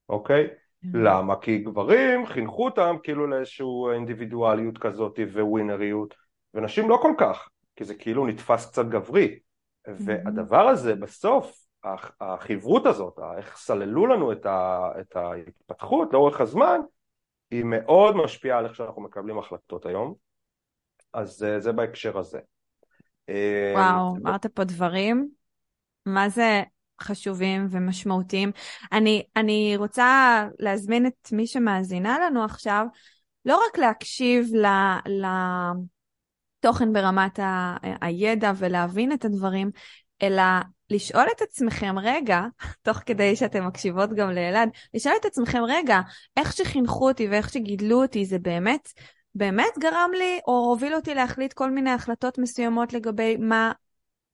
[0.08, 0.48] אוקיי?
[0.84, 0.88] Mm-hmm.
[0.94, 1.36] למה?
[1.36, 6.14] כי גברים חינכו אותם כאילו לאיזושהי אינדיבידואליות כזאת וווינריות,
[6.54, 9.38] ונשים לא כל כך, כי זה כאילו נתפס קצת גברי.
[9.38, 9.90] Mm-hmm.
[10.06, 11.62] והדבר הזה בסוף,
[12.20, 16.80] החברות הזאת, איך סללו לנו את, ה, את ההתפתחות לאורך הזמן,
[17.50, 20.14] היא מאוד משפיעה על איך שאנחנו מקבלים החלטות היום.
[21.12, 22.40] אז אה, זה בהקשר הזה.
[23.74, 25.28] וואו, אמרת פה דברים.
[26.06, 26.62] מה זה
[27.00, 28.52] חשובים ומשמעותיים.
[28.92, 32.86] אני, אני רוצה להזמין את מי שמאזינה לנו עכשיו,
[33.44, 34.48] לא רק להקשיב
[36.62, 39.70] לתוכן ברמת ה, הידע ולהבין את הדברים,
[40.22, 40.42] אלא
[40.90, 42.42] לשאול את עצמכם רגע,
[42.82, 46.00] תוך כדי שאתם מקשיבות גם לאלעד, לשאול את עצמכם רגע,
[46.36, 48.88] איך שחינכו אותי ואיך שגידלו אותי זה באמת,
[49.34, 53.72] באמת גרם לי או הוביל אותי להחליט כל מיני החלטות מסוימות לגבי מה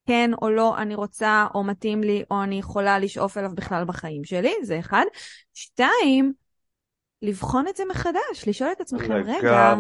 [0.09, 4.25] כן או לא אני רוצה או מתאים לי או אני יכולה לשאוף אליו בכלל בחיים
[4.25, 5.05] שלי, זה אחד.
[5.55, 6.33] שתיים,
[7.23, 9.75] לבחון את זה מחדש, לשאול את עצמכם, רגע,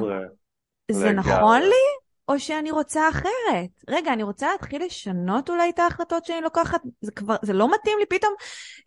[0.91, 1.13] זה לגמרי.
[1.13, 3.71] נכון לי או שאני רוצה אחרת?
[3.89, 7.99] רגע, אני רוצה להתחיל לשנות אולי את ההחלטות שאני לוקחת, זה כבר, זה לא מתאים
[7.99, 8.35] לי פתאום.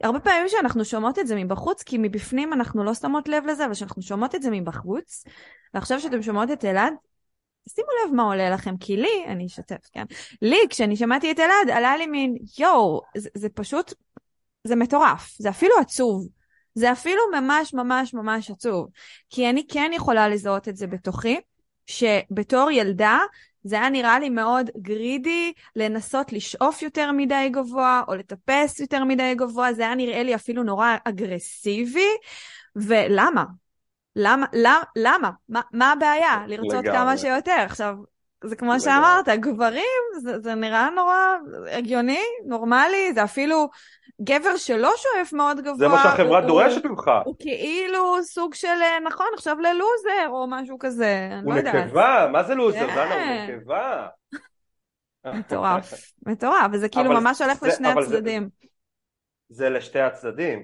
[0.03, 3.73] הרבה פעמים שאנחנו שומעות את זה מבחוץ, כי מבפנים אנחנו לא שמות לב לזה, אבל
[3.73, 5.23] כשאנחנו שומעות את זה מבחוץ,
[5.73, 6.93] ועכשיו שאתם שומעות את אלעד,
[7.69, 10.05] שימו לב מה עולה לכם, כי לי, אני אשתף, כן?
[10.41, 13.93] לי, כשאני שמעתי את אלעד, עלה לי מין, יואו, זה, זה פשוט,
[14.63, 16.27] זה מטורף, זה אפילו עצוב.
[16.75, 18.87] זה אפילו ממש ממש ממש עצוב.
[19.29, 21.39] כי אני כן יכולה לזהות את זה בתוכי,
[21.87, 23.19] שבתור ילדה,
[23.63, 29.35] זה היה נראה לי מאוד גרידי לנסות לשאוף יותר מדי גבוה, או לטפס יותר מדי
[29.35, 32.09] גבוה, זה היה נראה לי אפילו נורא אגרסיבי.
[32.75, 33.43] ולמה?
[34.15, 35.29] למה, למה, למה?
[35.49, 36.43] מה, מה הבעיה?
[36.47, 36.91] לרצות לגמרי.
[36.91, 37.59] כמה שיותר.
[37.65, 37.95] עכשיו,
[38.43, 38.79] זה כמו לגמרי.
[38.79, 41.15] שאמרת, גברים, זה, זה נראה נורא
[41.71, 43.69] הגיוני, נורמלי, זה אפילו
[44.21, 45.77] גבר שלא שואף מאוד גבוה.
[45.77, 47.07] זה מה שהחברה הוא, דורשת ממך.
[47.07, 51.75] הוא, הוא כאילו סוג של, נכון, עכשיו ללוזר או משהו כזה, אני לא יודעת.
[51.75, 52.87] הוא נקבה, מה זה לוזר?
[52.87, 52.95] כן.
[52.95, 54.07] דנה, הוא נקבה.
[55.25, 55.93] מטורף,
[56.25, 58.49] מטורף, וזה כאילו ממש הולך לשני הצדדים.
[59.49, 60.63] זה, זה לשתי הצדדים.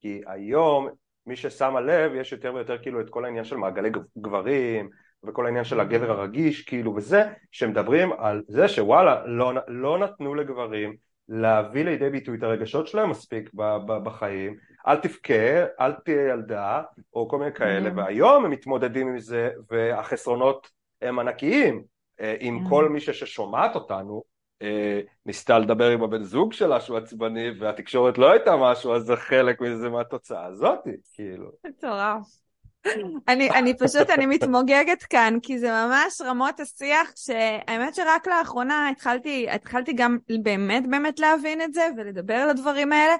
[0.00, 0.88] כי היום
[1.26, 4.90] מי ששמה לב, יש יותר ויותר כאילו את כל העניין של מעגלי גברים
[5.24, 10.96] וכל העניין של הגבר הרגיש כאילו וזה, שמדברים על זה שוואלה לא, לא נתנו לגברים
[11.28, 13.50] להביא לידי ביטוי את הרגשות שלהם מספיק
[13.86, 14.56] בחיים,
[14.86, 16.82] אל תבכה, אל תהיה ילדה
[17.14, 17.96] או כל מיני כאלה, mm-hmm.
[17.96, 20.70] והיום הם מתמודדים עם זה והחסרונות
[21.02, 21.84] הם ענקיים,
[22.20, 22.68] אה, עם mm-hmm.
[22.68, 24.22] כל מי ששומעת אותנו
[25.26, 29.60] ניסתה לדבר עם הבן זוג שלה שהוא עצבני והתקשורת לא הייתה משהו אז זה חלק
[29.60, 31.50] מזה מהתוצאה הזאתי כאילו.
[31.66, 32.44] מטורף.
[33.28, 39.50] אני, אני פשוט, אני מתמוגגת כאן, כי זה ממש רמות השיח, שהאמת שרק לאחרונה התחלתי,
[39.50, 43.14] התחלתי גם באמת באמת להבין את זה ולדבר על הדברים האלה.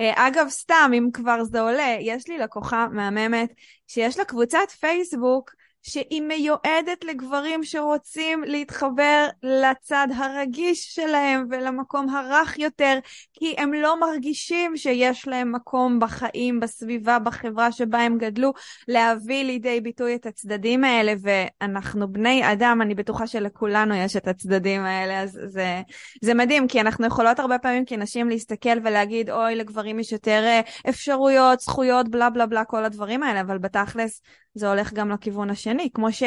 [0.00, 3.52] אה, אגב, סתם, אם כבר זה עולה, יש לי לקוחה מהממת
[3.86, 5.50] שיש לה קבוצת פייסבוק
[5.88, 12.98] שהיא מיועדת לגברים שרוצים להתחבר לצד הרגיש שלהם ולמקום הרך יותר,
[13.32, 18.52] כי הם לא מרגישים שיש להם מקום בחיים, בסביבה, בחברה שבה הם גדלו,
[18.88, 24.84] להביא לידי ביטוי את הצדדים האלה, ואנחנו בני אדם, אני בטוחה שלכולנו יש את הצדדים
[24.84, 25.82] האלה, אז זה,
[26.22, 30.60] זה מדהים, כי אנחנו יכולות הרבה פעמים כנשים להסתכל ולהגיד, אוי, לגברים יש יותר אה,
[30.88, 34.22] אפשרויות, זכויות, בלה בלה בלה, כל הדברים האלה, אבל בתכלס
[34.56, 36.22] זה הולך גם לכיוון השני, כמו ש...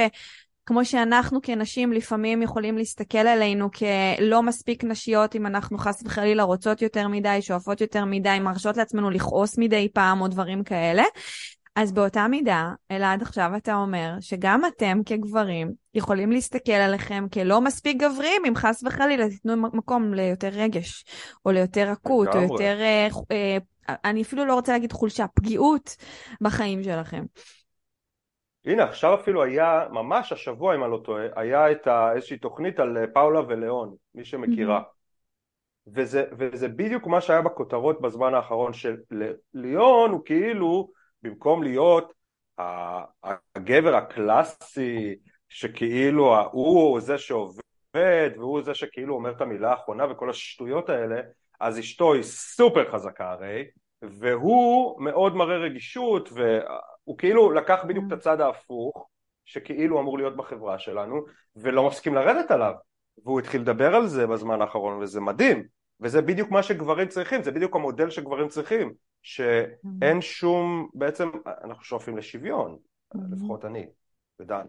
[0.65, 6.81] כמו שאנחנו כנשים לפעמים יכולים להסתכל עלינו כלא מספיק נשיות אם אנחנו חס וחלילה רוצות
[6.81, 11.03] יותר מדי, שואפות יותר מדי, מרשות לעצמנו לכעוס מדי פעם או דברים כאלה.
[11.75, 17.97] אז באותה מידה, אלעד עכשיו אתה אומר שגם אתם כגברים יכולים להסתכל עליכם כלא מספיק
[17.97, 21.05] גבריים אם חס וחלילה תיתנו מקום ליותר רגש,
[21.45, 23.57] או ליותר רכות, או יותר, אה, אה,
[23.89, 25.95] אני אפילו לא רוצה להגיד חולשה, פגיעות
[26.41, 27.23] בחיים שלכם.
[28.65, 32.79] הנה עכשיו אפילו היה, ממש השבוע אם אני לא טועה, היה את ה, איזושהי תוכנית
[32.79, 34.79] על אה, פאולה וליאון, מי שמכירה.
[34.79, 34.99] Mm-hmm.
[35.95, 38.97] וזה, וזה בדיוק מה שהיה בכותרות בזמן האחרון של
[39.53, 40.91] ליאון הוא כאילו
[41.23, 42.13] במקום להיות
[43.55, 45.15] הגבר הקלאסי
[45.49, 51.21] שכאילו הוא זה שעובד והוא זה שכאילו אומר את המילה האחרונה וכל השטויות האלה
[51.59, 53.65] אז אשתו היא סופר חזקה הרי
[54.01, 56.29] והוא מאוד מראה רגישות
[57.09, 59.07] והוא כאילו לקח בדיוק את הצד ההפוך
[59.45, 61.21] שכאילו אמור להיות בחברה שלנו
[61.55, 62.73] ולא מפסיקים לרדת עליו.
[63.25, 65.63] והוא התחיל לדבר על זה בזמן האחרון וזה מדהים.
[66.01, 71.29] וזה בדיוק מה שגברים צריכים, זה בדיוק המודל שגברים צריכים שאין שום, בעצם
[71.63, 72.77] אנחנו שואפים לשוויון,
[73.31, 73.85] לפחות אני
[74.39, 74.63] ודנה.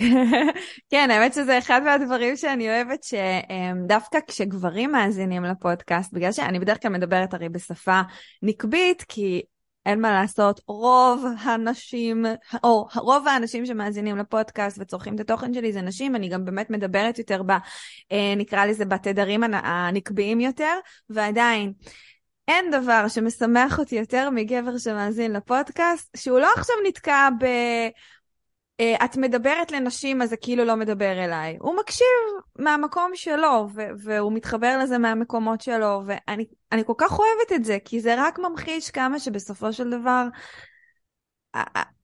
[0.90, 6.90] כן, האמת שזה אחד מהדברים שאני אוהבת, שדווקא כשגברים מאזינים לפודקאסט, בגלל שאני בדרך כלל
[6.90, 8.00] מדברת הרי בשפה
[8.42, 9.42] נקבית, כי
[9.86, 12.26] אין מה לעשות, רוב הנשים,
[12.64, 17.18] או רוב האנשים שמאזינים לפודקאסט וצורכים את התוכן שלי זה נשים, אני גם באמת מדברת
[17.18, 17.50] יותר ב...
[18.12, 20.78] אה, נקרא לזה בתדרים הנקביים יותר,
[21.10, 21.72] ועדיין.
[22.48, 27.46] אין דבר שמשמח אותי יותר מגבר שמאזין לפודקאסט, שהוא לא עכשיו נתקע ב...
[28.80, 31.56] אה, את מדברת לנשים אז זה כאילו לא מדבר אליי.
[31.60, 32.06] הוא מקשיב
[32.58, 38.00] מהמקום שלו, ו- והוא מתחבר לזה מהמקומות שלו, ואני כל כך אוהבת את זה, כי
[38.00, 40.24] זה רק ממחיש כמה שבסופו של דבר,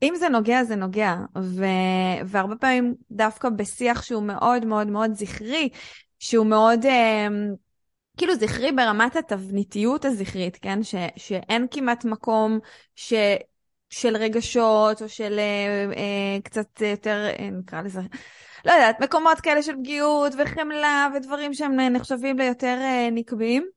[0.02, 1.16] אם זה נוגע, זה נוגע.
[1.38, 5.68] ו- והרבה פעמים דווקא בשיח שהוא מאוד מאוד מאוד זכרי,
[6.18, 6.85] שהוא מאוד...
[6.85, 6.88] Uh,
[8.18, 10.83] כאילו זכרי ברמת התבניתיות הזכרית, כן?
[10.83, 12.59] ש, שאין כמעט מקום
[12.94, 13.12] ש,
[13.90, 18.01] של רגשות או של אה, אה, קצת יותר, אה, נקרא לזה,
[18.64, 23.68] לא יודעת, מקומות כאלה של פגיעות וחמלה ודברים שהם נחשבים ליותר אה, נקביים.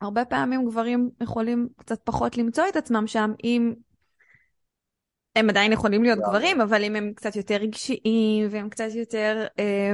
[0.00, 3.74] הרבה פעמים גברים יכולים קצת פחות למצוא את עצמם שם אם
[5.36, 9.46] הם עדיין יכולים להיות גברים, אבל אם הם קצת יותר רגשיים והם קצת יותר...
[9.58, 9.92] אה,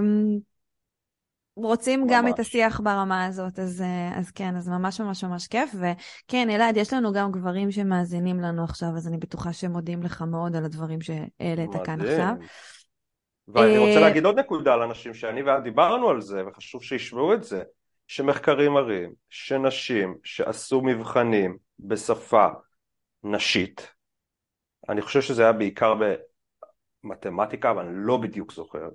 [1.56, 2.10] רוצים ממש.
[2.12, 5.74] גם את השיח ברמה הזאת, אז, אה, אז כן, אז ממש ממש ממש כיף.
[5.74, 10.22] וכן, אלעד, יש לנו גם גברים שמאזינים לנו עכשיו, אז אני בטוחה שהם מודים לך
[10.22, 12.32] מאוד על הדברים שהעלית כאן עכשיו.
[13.48, 17.42] ואני רוצה אה, להגיד עוד נקודה לאנשים שאני ואת דיברנו על זה, וחשוב שישמעו את
[17.44, 17.62] זה,
[18.06, 22.46] שמחקרים מראים שנשים שעשו מבחנים בשפה
[23.24, 23.92] נשית,
[24.88, 25.94] אני חושב שזה היה בעיקר
[27.04, 28.88] במתמטיקה, אבל אני לא בדיוק זוכר,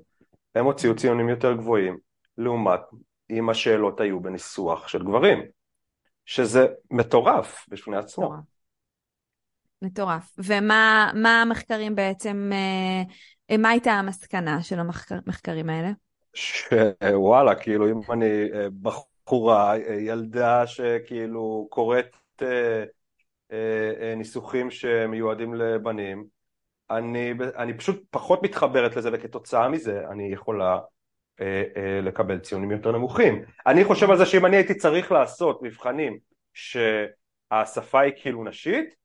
[0.55, 1.97] הם הוציאו ציונים יותר גבוהים
[2.37, 2.79] לעומת
[3.29, 5.39] אם השאלות היו בניסוח של גברים,
[6.25, 8.25] שזה מטורף בפני עצמו.
[8.25, 8.43] מטורף.
[9.81, 10.35] מטורף.
[10.37, 12.51] ומה המחקרים בעצם,
[13.51, 15.91] אה, מה הייתה המסקנה של המחקרים האלה?
[16.33, 22.15] שוואלה, כאילו אם אני אה, בחורה, אה, ילדה שכאילו קוראת
[24.17, 26.25] ניסוחים שמיועדים לבנים,
[26.89, 30.79] אני, אני פשוט פחות מתחברת לזה וכתוצאה מזה אני יכולה
[32.01, 33.41] לקבל ציונים יותר נמוכים.
[33.67, 36.17] אני חושב על זה שאם אני הייתי צריך לעשות מבחנים
[36.53, 38.95] שהשפה היא כאילו נשית,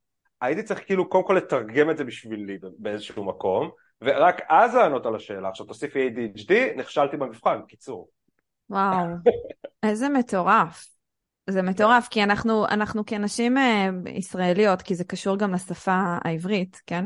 [0.41, 3.69] הייתי צריך כאילו קודם כל לתרגם את זה בשבילי באיזשהו מקום,
[4.01, 5.49] ורק אז לענות על השאלה.
[5.49, 8.09] עכשיו תוסיפי ADHD, נכשלתי במבחן, קיצור.
[8.69, 9.05] וואו,
[9.83, 10.85] איזה מטורף.
[11.49, 17.05] זה מטורף, כי אנחנו, אנחנו כנשים אה, ישראליות, כי זה קשור גם לשפה העברית, כן?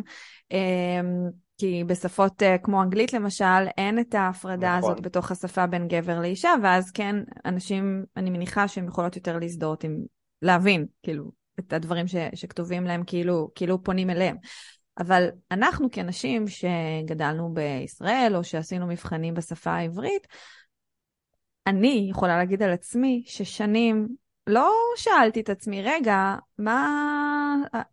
[1.61, 4.91] כי בשפות uh, כמו אנגלית למשל, אין את ההפרדה נכון.
[4.91, 9.83] הזאת בתוך השפה בין גבר לאישה, ואז כן, אנשים, אני מניחה שהם יכולות יותר להזדהות
[9.83, 9.97] עם,
[10.41, 14.35] להבין, כאילו, את הדברים ש, שכתובים להם, כאילו, כאילו פונים אליהם.
[14.99, 20.27] אבל אנחנו כנשים שגדלנו בישראל, או שעשינו מבחנים בשפה העברית,
[21.67, 24.07] אני יכולה להגיד על עצמי ששנים
[24.47, 26.87] לא שאלתי את עצמי, רגע, מה...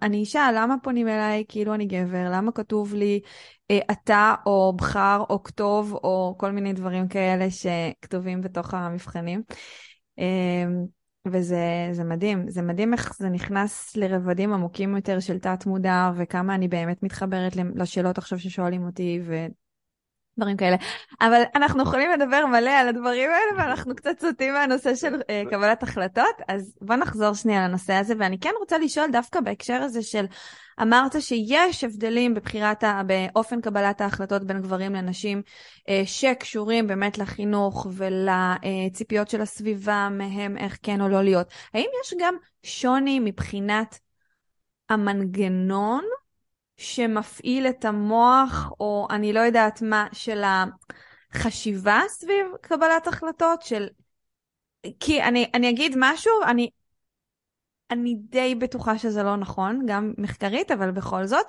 [0.03, 2.25] אני אישה, למה פונים אליי כאילו אני גבר?
[2.33, 3.21] למה כתוב לי
[3.71, 9.43] אה, אתה או בחר או כתוב או כל מיני דברים כאלה שכתובים בתוך המבחנים?
[10.19, 10.65] אה,
[11.27, 16.69] וזה מדהים, זה מדהים איך זה נכנס לרבדים עמוקים יותר של תת מודע וכמה אני
[16.69, 19.47] באמת מתחברת לשאלות עכשיו ששואלים אותי ו...
[20.39, 20.77] דברים כאלה.
[21.21, 25.83] אבל אנחנו יכולים לדבר מלא על הדברים האלה, ואנחנו קצת סוטים מהנושא של uh, קבלת
[25.83, 30.25] החלטות, אז בוא נחזור שנייה לנושא הזה, ואני כן רוצה לשאול דווקא בהקשר הזה של,
[30.83, 35.43] אמרת שיש הבדלים בבחירת, ה, באופן קבלת ההחלטות בין גברים לנשים,
[35.81, 41.47] uh, שקשורים באמת לחינוך ולציפיות של הסביבה מהם, איך כן או לא להיות.
[41.75, 43.99] האם יש גם שוני מבחינת
[44.89, 46.05] המנגנון
[46.79, 50.43] שמפעיל את המוח, או אני לא יודעת מה, של
[51.33, 53.89] החשיבה סביב קבלת החלטות, של...
[55.01, 56.71] כי אני, אני אגיד משהו, אני,
[57.91, 61.47] אני די בטוחה שזה לא נכון, גם מחקרית, אבל בכל זאת.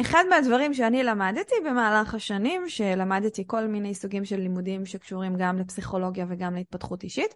[0.00, 6.26] אחד מהדברים שאני למדתי במהלך השנים, שלמדתי כל מיני סוגים של לימודים שקשורים גם לפסיכולוגיה
[6.28, 7.34] וגם להתפתחות אישית,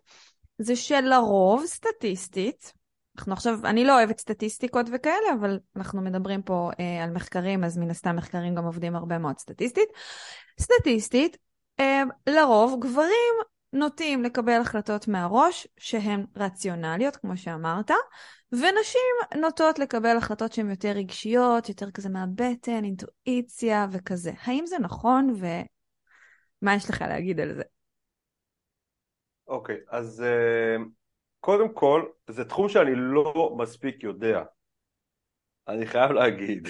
[0.59, 2.73] זה שלרוב, סטטיסטית,
[3.17, 7.79] אנחנו עכשיו, אני לא אוהבת סטטיסטיקות וכאלה, אבל אנחנו מדברים פה אה, על מחקרים, אז
[7.79, 9.89] מן הסתם מחקרים גם עובדים הרבה מאוד סטטיסטית.
[10.61, 11.37] סטטיסטית,
[11.81, 13.35] אה, לרוב גברים
[13.73, 17.91] נוטים לקבל החלטות מהראש שהן רציונליות, כמו שאמרת,
[18.53, 24.33] ונשים נוטות לקבל החלטות שהן יותר רגשיות, יותר כזה מהבטן, אינטואיציה וכזה.
[24.43, 27.63] האם זה נכון, ומה יש לך להגיד על זה?
[29.49, 30.25] אוקיי, okay, אז...
[30.27, 30.96] Uh...
[31.47, 34.43] קודם כל, זה תחום שאני לא מספיק יודע.
[35.69, 36.69] אני חייב להגיד.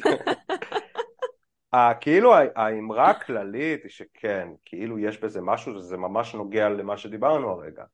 [2.00, 7.84] כאילו האמרה הכללית היא שכן, כאילו יש בזה משהו שזה ממש נוגע למה שדיברנו הרגע.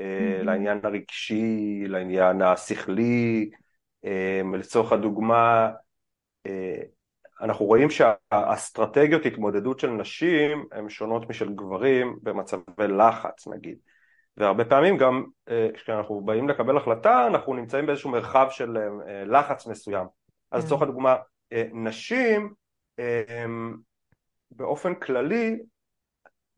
[0.00, 3.50] אה, לעניין הרגשי, לעניין השכלי,
[4.04, 5.70] אה, לצורך הדוגמה,
[6.46, 6.82] אה,
[7.40, 13.78] אנחנו רואים שהאסטרטגיות התמודדות של נשים הן שונות משל גברים במצבי לחץ נגיד.
[14.36, 19.66] והרבה פעמים גם אה, כשאנחנו באים לקבל החלטה אנחנו נמצאים באיזשהו מרחב של אה, לחץ
[19.66, 20.06] מסוים
[20.50, 20.66] אז כן.
[20.66, 21.16] לצורך הדוגמה
[21.52, 22.54] אה, נשים
[24.50, 25.58] באופן כללי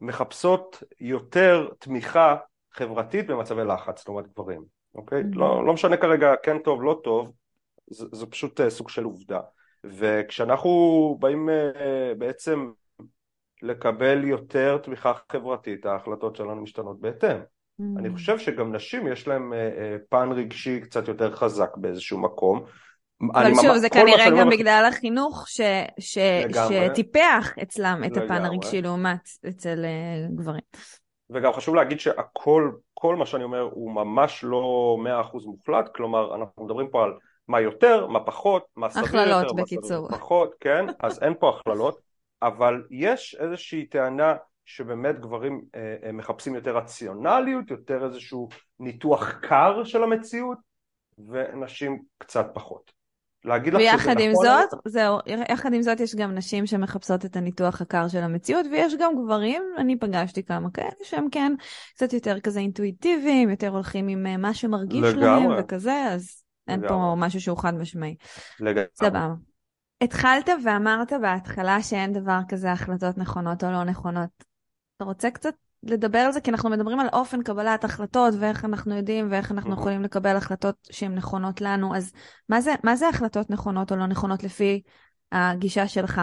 [0.01, 2.37] מחפשות יותר תמיכה
[2.73, 4.65] חברתית במצבי לחץ לעומת גברים
[4.95, 5.23] אוקיי?
[5.23, 5.39] Mm-hmm.
[5.39, 7.33] לא, לא משנה כרגע כן טוב לא טוב
[7.87, 9.41] זה, זה פשוט סוג של עובדה
[9.85, 11.49] וכשאנחנו באים
[12.19, 12.71] בעצם
[13.63, 17.39] לקבל יותר תמיכה חברתית ההחלטות שלנו משתנות בהתאם
[17.81, 18.13] אני mm.
[18.13, 22.65] חושב שגם נשים יש להן אה, אה, פן רגשי קצת יותר חזק באיזשהו מקום.
[23.35, 25.61] אבל שוב, זה כנראה גם בגלל החינוך ש,
[26.01, 26.19] ש,
[26.69, 30.61] שטיפח אצלם את הפן הרגשי לעומת אצל אה, גברים.
[31.31, 36.35] וגם חשוב להגיד שהכל, כל מה שאני אומר הוא ממש לא מאה אחוז מוחלט, כלומר
[36.35, 37.13] אנחנו מדברים פה על
[37.49, 40.09] מה יותר, מה פחות, מה סביר יותר, הכללות בקיצור.
[40.09, 41.99] פחות, כן, אז אין פה הכללות,
[42.43, 44.35] אבל יש איזושהי טענה
[44.69, 48.49] שבאמת גברים אה, אה, מחפשים יותר רציונליות, יותר איזשהו
[48.81, 50.59] ניתוח קר של המציאות,
[51.29, 52.93] ונשים קצת פחות.
[53.45, 54.09] להגיד לך שזה נכון...
[54.09, 58.19] ויחד עם זאת, זהו, יחד עם זאת יש גם נשים שמחפשות את הניתוח הקר של
[58.19, 61.53] המציאות, ויש גם גברים, אני פגשתי כמה כאלה, שהם כן
[61.95, 65.25] קצת יותר כזה אינטואיטיביים, יותר הולכים עם אה, מה שמרגיש לגמרי.
[65.25, 66.89] להם וכזה, אז לגמרי.
[66.89, 68.17] אין פה משהו שהוא חד משמעי.
[68.61, 68.85] לגמרי.
[68.95, 69.29] סבבה.
[70.01, 74.48] התחלת ואמרת בהתחלה שאין דבר כזה החלטות נכונות או לא נכונות.
[74.99, 76.41] אתה רוצה קצת לדבר על זה?
[76.41, 79.81] כי אנחנו מדברים על אופן קבלת החלטות ואיך אנחנו יודעים ואיך אנחנו אוקיי.
[79.81, 81.97] יכולים לקבל החלטות שהן נכונות לנו.
[81.97, 82.13] אז
[82.49, 84.83] מה זה, מה זה החלטות נכונות או לא נכונות לפי
[85.33, 86.21] הגישה שלך?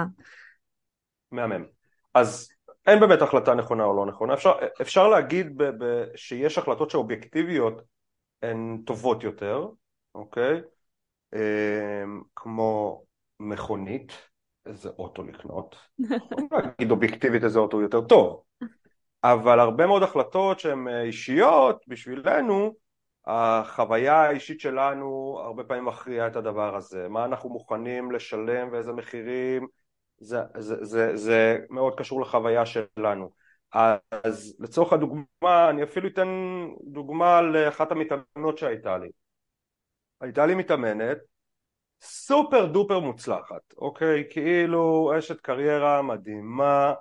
[1.32, 1.66] מהמם.
[2.14, 2.50] אז
[2.88, 4.34] אין באמת החלטה נכונה או לא נכונה.
[4.34, 7.82] אפשר, אפשר להגיד ב, ב, שיש החלטות שאובייקטיביות
[8.42, 9.68] הן טובות יותר,
[10.16, 10.62] אוקיי?
[11.36, 13.04] אמ, כמו
[13.40, 14.12] מכונית,
[14.66, 15.76] איזה אוטו לקנות.
[16.52, 18.42] להגיד אובייקטיבית איזה אוטו יותר טוב.
[19.34, 22.76] אבל הרבה מאוד החלטות שהן אה, אישיות בשבילנו,
[23.26, 29.68] החוויה האישית שלנו הרבה פעמים מכריעה את הדבר הזה, מה אנחנו מוכנים לשלם ואיזה מחירים,
[30.18, 33.30] זה, זה, זה, זה מאוד קשור לחוויה שלנו.
[34.24, 36.28] אז לצורך הדוגמה, אני אפילו אתן
[36.84, 39.10] דוגמה לאחת המתאמנות שהייתה לי.
[40.22, 41.18] הייתה לי מתאמנת
[42.02, 44.24] super duper מוצלחת, אוקיי?
[44.30, 46.94] כאילו אשת קריירה מדהימה,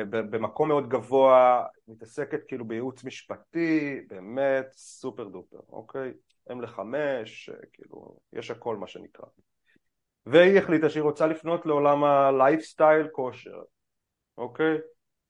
[0.00, 6.12] במקום מאוד גבוה, מתעסקת כאילו בייעוץ משפטי, באמת super duper, אוקיי?
[6.52, 9.26] אם לחמש, אה, כאילו, יש הכל מה שנקרא.
[10.26, 13.62] והיא החליטה שהיא רוצה לפנות לעולם הלייפסטייל כושר,
[14.38, 14.78] אוקיי?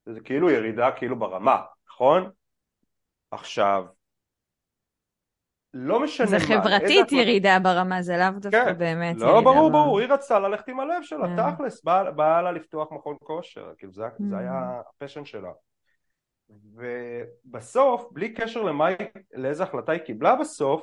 [0.06, 2.30] זה כאילו ירידה כאילו ברמה, נכון?
[3.30, 3.84] עכשיו,
[5.74, 6.44] לא משנה זה מה.
[6.62, 8.78] חברתית איזה- ירידה ברמה, זה לאו דווקא כן.
[8.78, 9.84] באמת לא, ירידה ברור, ברמה.
[9.84, 11.54] ברור, היא רצתה ללכת עם הלב שלה, כן.
[11.54, 14.38] תכלס, באה באה לה לפתוח מכון כושר, כאילו זה, זה Mm.
[14.38, 14.52] היה
[14.88, 15.50] הפשן שלה.
[16.74, 18.88] ובסוף, בלי קשר למה
[19.34, 20.82] לאיזה החלטה היא קיבלה בסוף,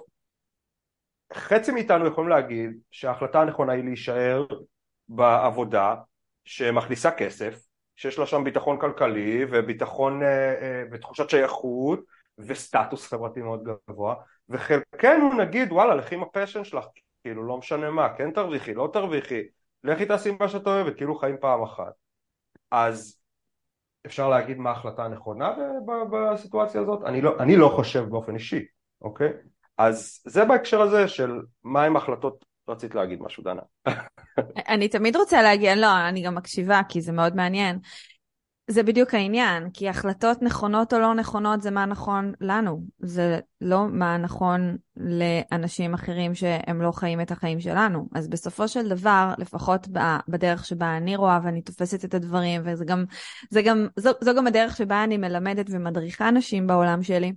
[1.34, 4.46] חצי מאיתנו יכולים להגיד שההחלטה הנכונה היא להישאר
[5.10, 5.96] בעבודה
[6.46, 7.60] שמכניסה כסף,
[7.96, 10.28] שיש לה שם ביטחון כלכלי וביטחון אה,
[10.62, 12.00] אה, ותחושת שייכות
[12.38, 14.16] וסטטוס חברתי מאוד גבוה,
[14.50, 16.86] וחלקנו נגיד וואלה לכי עם הפשן שלך,
[17.24, 19.41] כאילו לא משנה מה, כן תרוויחי, לא תרוויחי,
[19.84, 21.93] לכי תעשי מה שאת אוהבת, כאילו חיים פעם אחת.
[22.72, 23.20] אז
[24.06, 25.54] אפשר להגיד מה ההחלטה הנכונה
[26.12, 27.04] בסיטואציה הזאת?
[27.06, 28.66] אני לא, אני לא חושב באופן אישי,
[29.02, 29.30] אוקיי?
[29.78, 31.32] אז זה בהקשר הזה של
[31.64, 33.62] מה עם החלטות, רצית להגיד משהו דנה.
[34.74, 37.80] אני תמיד רוצה להגיע, לא, אני גם מקשיבה, כי זה מאוד מעניין.
[38.72, 43.88] זה בדיוק העניין, כי החלטות נכונות או לא נכונות זה מה נכון לנו, זה לא
[43.88, 48.08] מה נכון לאנשים אחרים שהם לא חיים את החיים שלנו.
[48.16, 49.88] אז בסופו של דבר, לפחות
[50.28, 53.06] בדרך שבה אני רואה ואני תופסת את הדברים, וזה גם,
[53.50, 57.34] זה גם, זו, זו גם הדרך שבה אני מלמדת ומדריכה נשים בעולם שלי,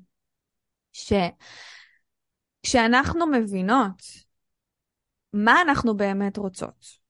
[2.62, 4.03] שכשאנחנו מבינות
[5.33, 7.01] מה אנחנו באמת רוצות,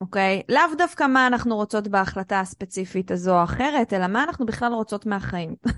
[0.00, 0.42] אוקיי?
[0.48, 5.06] לאו דווקא מה אנחנו רוצות בהחלטה הספציפית הזו או אחרת, אלא מה אנחנו בכלל רוצות
[5.06, 5.54] מהחיים.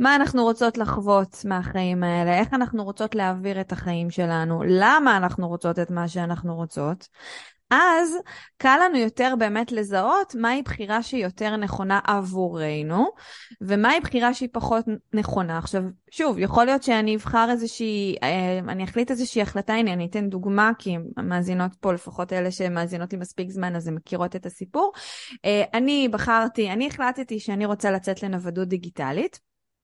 [0.00, 5.48] מה אנחנו רוצות לחוות מהחיים האלה, איך אנחנו רוצות להעביר את החיים שלנו, למה אנחנו
[5.48, 7.08] רוצות את מה שאנחנו רוצות.
[7.70, 8.16] אז
[8.58, 13.10] קל לנו יותר באמת לזהות מהי בחירה שהיא יותר נכונה עבורנו,
[13.60, 15.58] ומהי בחירה שהיא פחות נכונה.
[15.58, 20.28] עכשיו, שוב, יכול להיות שאני אבחר איזושהי, אה, אני אחליט איזושהי החלטה, הנה, אני אתן
[20.28, 24.92] דוגמה, כי המאזינות פה, לפחות אלה שמאזינות לי מספיק זמן, אז הן מכירות את הסיפור.
[25.44, 29.40] אה, אני בחרתי, אני החלטתי שאני רוצה לצאת לנוודות דיגיטלית.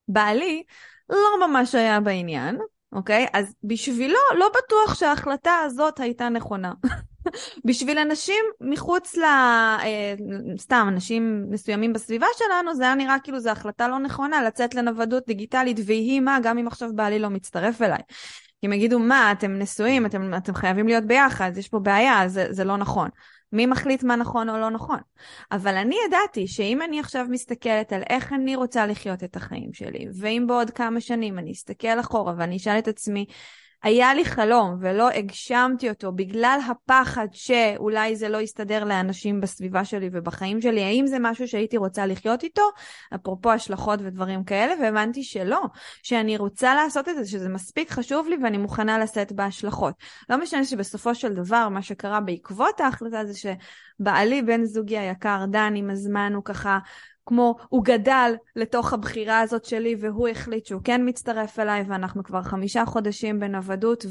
[0.08, 0.62] בעלי
[1.08, 2.58] לא ממש היה בעניין,
[2.92, 3.26] אוקיי?
[3.32, 6.72] אז בשבילו לא בטוח שההחלטה הזאת הייתה נכונה.
[7.66, 9.22] בשביל אנשים מחוץ ל...
[9.22, 10.14] אה,
[10.58, 15.26] סתם, אנשים מסוימים בסביבה שלנו, זה היה נראה כאילו זו החלטה לא נכונה לצאת לנוודות
[15.26, 18.00] דיגיטלית, ויהי מה, גם אם עכשיו בעלי לא מצטרף אליי.
[18.64, 22.64] אם יגידו, מה, אתם נשואים, אתם, אתם חייבים להיות ביחד, יש פה בעיה, זה, זה
[22.64, 23.08] לא נכון.
[23.52, 24.98] מי מחליט מה נכון או לא נכון?
[25.52, 30.06] אבל אני ידעתי שאם אני עכשיו מסתכלת על איך אני רוצה לחיות את החיים שלי,
[30.20, 33.26] ואם בעוד כמה שנים אני אסתכל אחורה ואני אשאל את עצמי,
[33.82, 40.10] היה לי חלום ולא הגשמתי אותו בגלל הפחד שאולי זה לא יסתדר לאנשים בסביבה שלי
[40.12, 42.62] ובחיים שלי, האם זה משהו שהייתי רוצה לחיות איתו?
[43.14, 45.62] אפרופו השלכות ודברים כאלה, והבנתי שלא,
[46.02, 49.94] שאני רוצה לעשות את זה, שזה מספיק חשוב לי ואני מוכנה לשאת בהשלכות.
[50.30, 55.72] לא משנה שבסופו של דבר מה שקרה בעקבות ההחלטה זה שבעלי בן זוגי היקר דן
[55.76, 56.78] עם הזמן הוא ככה
[57.26, 62.42] כמו הוא גדל לתוך הבחירה הזאת שלי והוא החליט שהוא כן מצטרף אליי ואנחנו כבר
[62.42, 64.06] חמישה חודשים בנוודות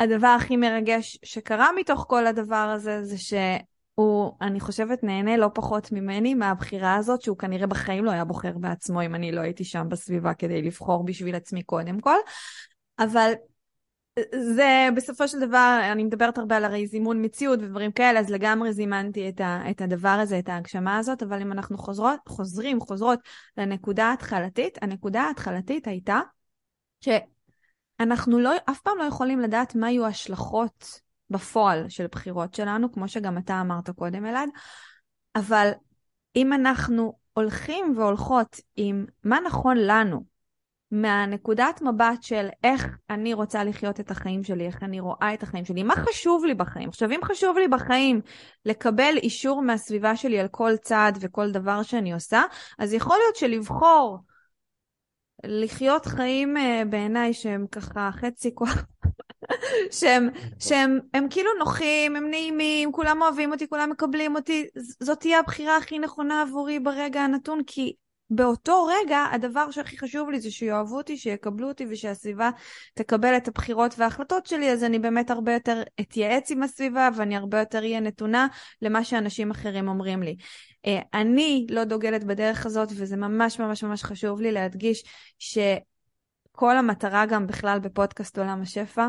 [0.00, 5.92] והדבר הכי מרגש שקרה מתוך כל הדבר הזה זה שהוא, אני חושבת, נהנה לא פחות
[5.92, 9.86] ממני מהבחירה הזאת שהוא כנראה בחיים לא היה בוחר בעצמו אם אני לא הייתי שם
[9.88, 12.16] בסביבה כדי לבחור בשביל עצמי קודם כל.
[12.98, 13.32] אבל
[14.54, 18.72] זה בסופו של דבר, אני מדברת הרבה על הרי זימון מציאות ודברים כאלה, אז לגמרי
[18.72, 23.18] זימנתי את, ה, את הדבר הזה, את ההגשמה הזאת, אבל אם אנחנו חוזרות, חוזרים, חוזרות
[23.56, 26.20] לנקודה ההתחלתית, הנקודה ההתחלתית הייתה
[27.00, 31.00] שאנחנו לא, אף פעם לא יכולים לדעת מה יהיו ההשלכות
[31.30, 34.48] בפועל של בחירות שלנו, כמו שגם אתה אמרת קודם, אלעד,
[35.34, 35.70] אבל
[36.36, 40.31] אם אנחנו הולכים והולכות עם מה נכון לנו,
[40.92, 45.64] מהנקודת מבט של איך אני רוצה לחיות את החיים שלי, איך אני רואה את החיים
[45.64, 46.88] שלי, מה חשוב לי בחיים.
[46.88, 48.20] עכשיו, אם חשוב לי בחיים
[48.66, 52.42] לקבל אישור מהסביבה שלי על כל צעד וכל דבר שאני עושה,
[52.78, 54.18] אז יכול להיות שלבחור
[55.44, 58.84] לחיות חיים uh, בעיניי שהם ככה חצי כוח,
[60.00, 60.28] שהם,
[60.58, 65.76] שהם הם כאילו נוחים, הם נעימים, כולם אוהבים אותי, כולם מקבלים אותי, זאת תהיה הבחירה
[65.76, 67.92] הכי נכונה עבורי ברגע הנתון, כי
[68.34, 72.50] באותו רגע, הדבר שהכי חשוב לי זה שיאהבו אותי, שיקבלו אותי ושהסביבה
[72.94, 77.58] תקבל את הבחירות וההחלטות שלי, אז אני באמת הרבה יותר אתייעץ עם הסביבה ואני הרבה
[77.58, 78.46] יותר אהיה נתונה
[78.82, 80.36] למה שאנשים אחרים אומרים לי.
[81.14, 85.04] אני לא דוגלת בדרך הזאת וזה ממש ממש ממש חשוב לי להדגיש
[85.38, 89.08] שכל המטרה גם בכלל בפודקאסט עולם השפע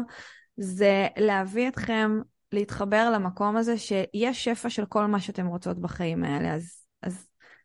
[0.57, 2.19] זה להביא אתכם
[2.51, 6.53] להתחבר למקום הזה שיש שפע של כל מה שאתם רוצות בחיים האלה.
[6.53, 6.82] אז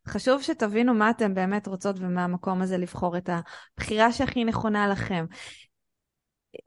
[0.09, 3.30] חשוב שתבינו מה אתם באמת רוצות ומה המקום הזה לבחור את
[3.78, 5.24] הבחירה שהכי נכונה לכם.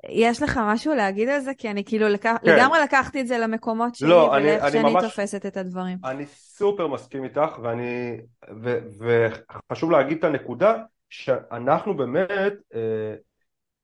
[0.10, 1.52] יש לך משהו להגיד על זה?
[1.58, 2.24] כי אני כאילו לק...
[2.24, 2.36] כן.
[2.44, 5.98] לגמרי לקחתי את זה למקומות שלי לא, ולאיך אני, שאני אני ממש, תופסת את הדברים.
[6.06, 8.18] אני סופר מסכים איתך ואני,
[8.64, 13.16] ו, וחשוב להגיד את הנקודה שאנחנו באמת, אה,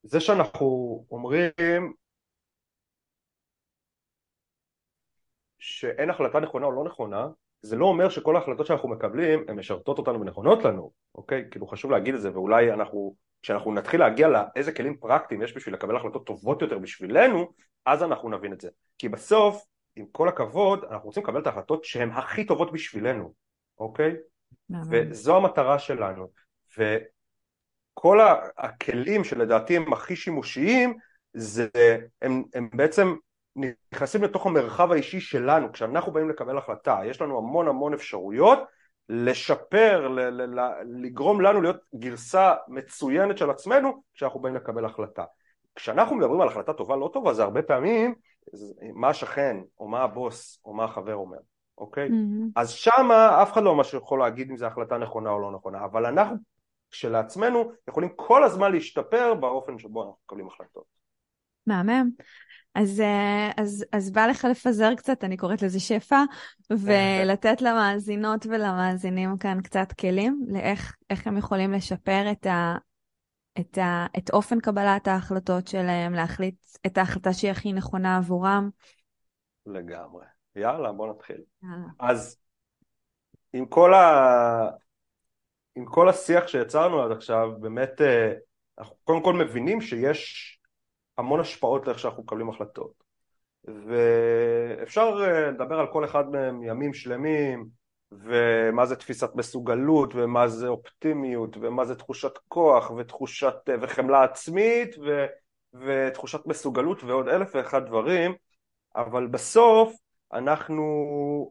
[0.03, 1.51] זה שאנחנו אומרים
[5.59, 7.27] שאין החלטה נכונה או לא נכונה,
[7.61, 11.47] זה לא אומר שכל ההחלטות שאנחנו מקבלים הן משרתות אותנו ונכונות לנו, אוקיי?
[11.51, 15.73] כאילו חשוב להגיד את זה ואולי אנחנו, כשאנחנו נתחיל להגיע לאיזה כלים פרקטיים יש בשביל
[15.73, 17.51] לקבל החלטות טובות יותר בשבילנו,
[17.85, 18.69] אז אנחנו נבין את זה.
[18.97, 23.33] כי בסוף, עם כל הכבוד, אנחנו רוצים לקבל את ההחלטות שהן הכי טובות בשבילנו,
[23.79, 24.15] אוקיי?
[24.89, 26.27] וזו המטרה שלנו.
[26.77, 28.19] וכל
[28.57, 30.97] הכלים שלדעתי הם הכי שימושיים,
[31.33, 31.67] זה,
[32.21, 33.15] הם, הם בעצם
[33.91, 38.59] נכנסים לתוך המרחב האישי שלנו, כשאנחנו באים לקבל החלטה, יש לנו המון המון אפשרויות
[39.09, 45.23] לשפר, ל- ל- ל- לגרום לנו להיות גרסה מצוינת של עצמנו כשאנחנו באים לקבל החלטה.
[45.75, 48.15] כשאנחנו מדברים על החלטה טובה לא טובה זה הרבה פעמים
[48.93, 51.37] מה השכן או מה הבוס או מה החבר אומר,
[51.77, 52.07] אוקיי?
[52.09, 52.51] Mm-hmm.
[52.55, 55.85] אז שמה אף אחד לא ממש יכול להגיד אם זו החלטה נכונה או לא נכונה,
[55.85, 56.37] אבל אנחנו
[56.91, 60.83] כשלעצמנו יכולים כל הזמן להשתפר באופן שבו אנחנו מקבלים החלטות.
[61.67, 62.09] מהמם.
[62.77, 66.23] אז, אה, אז, אז בא לך לפזר קצת, אני קוראת לזה שפע,
[66.69, 72.75] ולתת למאזינות ולמאזינים כאן קצת כלים לאיך הם יכולים לשפר את, ה,
[73.59, 76.55] את, ה, את אופן קבלת ההחלטות שלהם, להחליט
[76.85, 78.69] את ההחלטה שהיא הכי נכונה עבורם.
[79.65, 80.25] לגמרי.
[80.55, 81.41] יאללה, בוא נתחיל.
[81.63, 81.87] יאללה.
[81.99, 82.37] אז
[83.53, 84.69] עם כל, ה...
[85.75, 88.33] עם כל השיח שיצרנו עד עכשיו, באמת אה,
[88.79, 90.56] אנחנו קודם כל מבינים שיש
[91.17, 93.03] המון השפעות לאיך שאנחנו מקבלים החלטות.
[93.67, 97.67] ואפשר אה, לדבר על כל אחד מהם ימים שלמים
[98.11, 104.95] ומה זה תפיסת מסוגלות ומה זה אופטימיות ומה זה תחושת כוח ותחושת אה, וחמלה עצמית
[104.97, 105.25] ו,
[105.73, 108.35] ותחושת מסוגלות ועוד אלף ואחד דברים.
[108.95, 109.95] אבל בסוף
[110.33, 110.83] אנחנו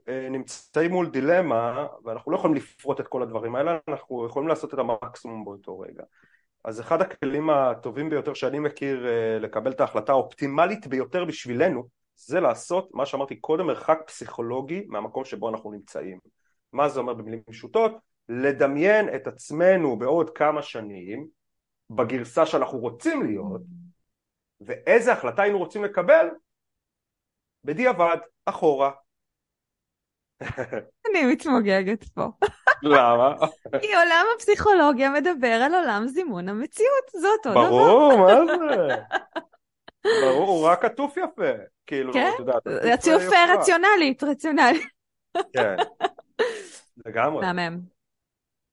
[0.09, 4.75] אה, נמצאים מול דילמה ואנחנו לא יכולים לפרוט את כל הדברים האלה אנחנו יכולים לעשות
[4.75, 6.03] את המקסימום באותו רגע
[6.67, 12.41] אז אחד הכלים הטובים ביותר שאני מכיר אה, לקבל את ההחלטה האופטימלית ביותר בשבילנו זה
[12.41, 16.19] לעשות מה שאמרתי קודם מרחק פסיכולוגי מהמקום שבו אנחנו נמצאים
[16.73, 17.93] מה זה אומר במילים פשוטות?
[18.29, 21.27] לדמיין את עצמנו בעוד כמה שנים
[21.91, 23.63] בגרסה שאנחנו רוצים להיות
[24.61, 26.27] ואיזה החלטה היינו רוצים לקבל
[27.65, 28.91] בדיעבד, אחורה.
[31.11, 32.23] אני מתמוגגת פה.
[32.83, 33.35] למה?
[33.81, 37.69] כי עולם הפסיכולוגיה מדבר על עולם זימון המציאות, זה אותו דבר.
[37.69, 38.97] ברור, מה זה?
[40.27, 41.51] ברור, הוא רק עטוף יפה.
[41.87, 42.31] כאילו, כן?
[42.35, 42.67] את יודעת.
[42.67, 43.23] עטוף
[43.59, 44.87] רציונלית, רציונלית.
[45.53, 45.77] כן,
[47.07, 47.47] לגמרי.
[47.47, 47.81] מהמם.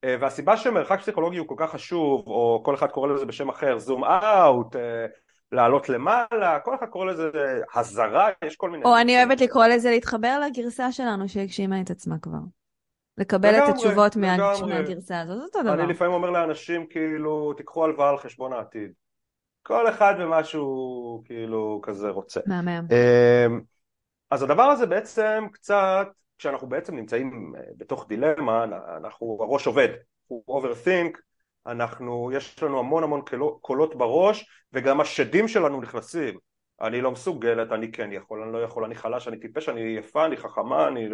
[0.04, 3.78] אה, והסיבה שמרחק פסיכולוגי הוא כל כך חשוב, או כל אחד קורא לזה בשם אחר,
[3.78, 5.06] זום אאוט, אה,
[5.54, 7.30] לעלות למעלה, כל אחד קורא לזה
[7.74, 8.84] הזרה, יש כל מיני...
[8.84, 12.38] או אני אוהבת לקרוא לזה להתחבר לגרסה שלנו שהגשימה את עצמה כבר.
[13.18, 14.36] לקבל לגמרי, את התשובות מה...
[14.66, 15.74] מהגרסה הזאת, זה אותו דבר.
[15.74, 18.92] אני לפעמים אומר לאנשים, כאילו, תיקחו הלוואה על חשבון העתיד.
[19.62, 22.40] כל אחד ומה שהוא כאילו כזה רוצה.
[22.46, 22.86] מהמם.
[22.90, 23.60] אמ,
[24.30, 28.64] אז הדבר הזה בעצם קצת, כשאנחנו בעצם נמצאים אה, בתוך דילמה,
[28.96, 29.88] אנחנו, הראש עובד,
[30.26, 31.18] הוא overthink,
[31.66, 33.22] אנחנו, יש לנו המון המון
[33.60, 36.38] קולות בראש וגם השדים שלנו נכנסים.
[36.80, 40.26] אני לא מסוגלת, אני כן יכול, אני לא יכול, אני חלש, אני טיפש, אני יפה,
[40.26, 41.08] אני חכמה, אני...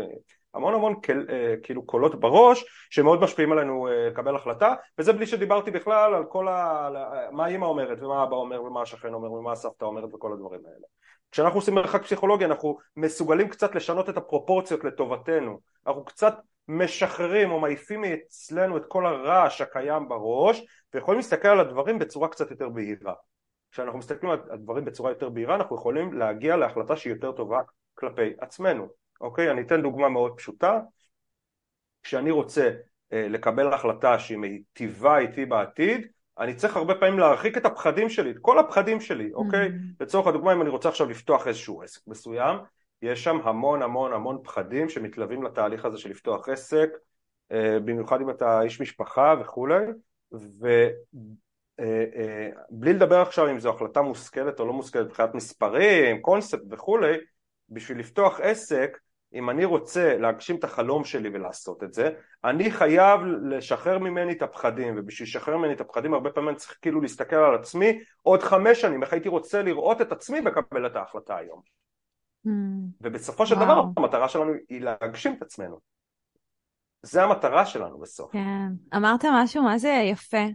[0.54, 5.26] המון המון קל, אה, כאילו קולות בראש שמאוד משפיעים עלינו אה, לקבל החלטה וזה בלי
[5.26, 6.88] שדיברתי בכלל על כל ה...
[7.32, 10.86] מה אימא אומרת ומה אבא אומר ומה השכן אומר ומה הסבתא אומרת וכל הדברים האלה.
[11.32, 15.60] כשאנחנו עושים מרחק פסיכולוגי אנחנו מסוגלים קצת לשנות את הפרופורציות לטובתנו.
[15.86, 16.34] אנחנו קצת
[16.70, 20.62] משחררים או מעיפים מאצלנו את כל הרעש הקיים בראש
[20.94, 23.14] ויכולים להסתכל על הדברים בצורה קצת יותר בהירה
[23.72, 27.60] כשאנחנו מסתכלים על הדברים בצורה יותר בהירה אנחנו יכולים להגיע להחלטה שהיא יותר טובה
[27.94, 28.88] כלפי עצמנו
[29.20, 30.80] אוקיי אני אתן דוגמה מאוד פשוטה
[32.02, 32.70] כשאני רוצה
[33.12, 36.06] אה, לקבל החלטה שהיא מיטיבה איתי בעתיד
[36.38, 39.68] אני צריך הרבה פעמים להרחיק את הפחדים שלי, את כל הפחדים שלי, אוקיי?
[39.68, 40.00] Mm-hmm.
[40.00, 42.56] לצורך הדוגמה אם אני רוצה עכשיו לפתוח איזשהו עסק מסוים
[43.02, 46.90] יש שם המון המון המון פחדים שמתלווים לתהליך הזה של לפתוח עסק,
[47.52, 49.84] אה, במיוחד אם אתה איש משפחה וכולי,
[50.32, 50.90] ובלי
[51.80, 52.50] אה, אה,
[52.82, 57.16] לדבר עכשיו אם זו החלטה מושכלת או לא מושכלת מבחינת מספרים, קונספט וכולי,
[57.68, 58.98] בשביל לפתוח עסק,
[59.34, 62.10] אם אני רוצה להגשים את החלום שלי ולעשות את זה,
[62.44, 67.00] אני חייב לשחרר ממני את הפחדים, ובשביל לשחרר ממני את הפחדים הרבה פעמים צריך כאילו
[67.00, 71.36] להסתכל על עצמי עוד חמש שנים, איך הייתי רוצה לראות את עצמי ולקבל את ההחלטה
[71.36, 71.60] היום.
[72.46, 72.50] Mm.
[73.00, 73.64] ובסופו של וואו.
[73.64, 75.78] דבר המטרה שלנו היא להגשים את עצמנו.
[77.02, 78.32] זה המטרה שלנו בסוף.
[78.32, 80.46] כן, אמרת משהו מה זה יפה,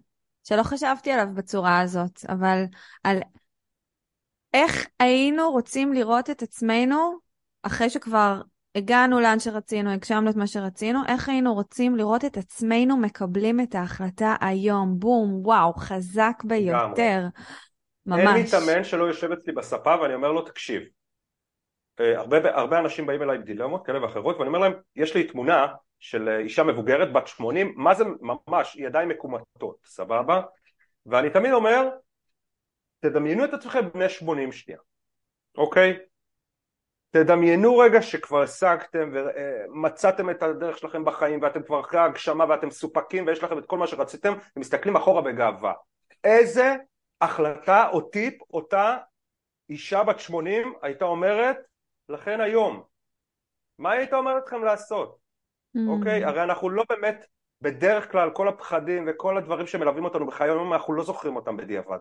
[0.43, 2.63] שלא חשבתי עליו בצורה הזאת, אבל
[3.03, 3.17] על
[4.53, 7.17] איך היינו רוצים לראות את עצמנו
[7.63, 8.41] אחרי שכבר
[8.75, 13.75] הגענו לאן שרצינו, הגשמנו את מה שרצינו, איך היינו רוצים לראות את עצמנו מקבלים את
[13.75, 17.27] ההחלטה היום, בום, וואו, חזק ביותר.
[18.05, 18.19] ממש.
[18.19, 20.81] אין מתאמן שלא יושב אצלי בספה ואני אומר לו תקשיב
[21.99, 25.67] הרבה, הרבה אנשים באים אליי עם דילמות כאלה ואחרות ואני אומר להם יש לי תמונה
[25.99, 30.41] של אה, אישה מבוגרת בת 80 מה זה ממש ידיים מקומטות סבבה?
[31.05, 31.89] ואני תמיד אומר
[32.99, 34.79] תדמיינו את עצמכם בני 80 שנייה
[35.57, 35.97] אוקיי?
[37.11, 43.27] תדמיינו רגע שכבר השגתם ומצאתם את הדרך שלכם בחיים ואתם כבר אחרי ההגשמה ואתם מסופקים
[43.27, 45.73] ויש לכם את כל מה שרציתם ומסתכלים אחורה בגאווה.
[46.23, 46.75] איזה
[47.21, 48.97] החלטה או טיפ אותה
[49.69, 51.57] אישה בת 80 הייתה אומרת
[52.09, 52.83] לכן היום
[53.77, 55.17] מה היית אומרת לכם לעשות
[55.77, 55.79] mm.
[55.87, 57.25] אוקיי הרי אנחנו לא באמת
[57.61, 61.99] בדרך כלל כל הפחדים וכל הדברים שמלווים אותנו בחיי היום אנחנו לא זוכרים אותם בדיעבד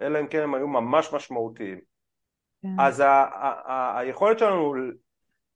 [0.00, 1.80] אלא אם כן הם היו ממש משמעותיים
[2.62, 2.80] כן.
[2.80, 4.74] אז ה- ה- ה- היכולת שלנו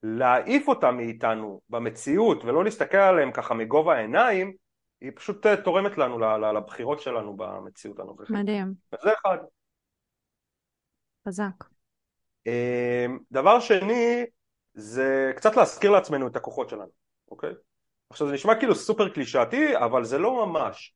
[0.03, 4.53] להעיף אותם מאיתנו במציאות ולא להסתכל עליהם ככה מגובה העיניים
[5.01, 6.19] היא פשוט תורמת לנו
[6.53, 8.31] לבחירות שלנו במציאות הנוכחית.
[8.31, 8.75] מדהים.
[8.93, 9.39] וזה אחד.
[11.29, 11.65] חזק.
[12.49, 14.25] אמ, דבר שני
[14.75, 16.91] זה קצת להזכיר לעצמנו את הכוחות שלנו,
[17.31, 17.51] אוקיי?
[18.11, 20.95] עכשיו זה נשמע כאילו סופר קלישאתי אבל זה לא ממש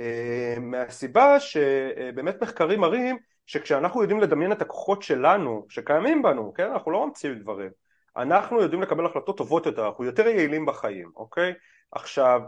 [0.00, 6.70] אמ, מהסיבה שבאמת מחקרים מראים שכשאנחנו יודעים לדמיין את הכוחות שלנו שקיימים בנו, כן?
[6.70, 7.70] אנחנו לא ממציאים דברים
[8.16, 11.52] אנחנו יודעים לקבל החלטות טובות יותר, אנחנו יותר יעילים בחיים, אוקיי?
[11.92, 12.40] עכשיו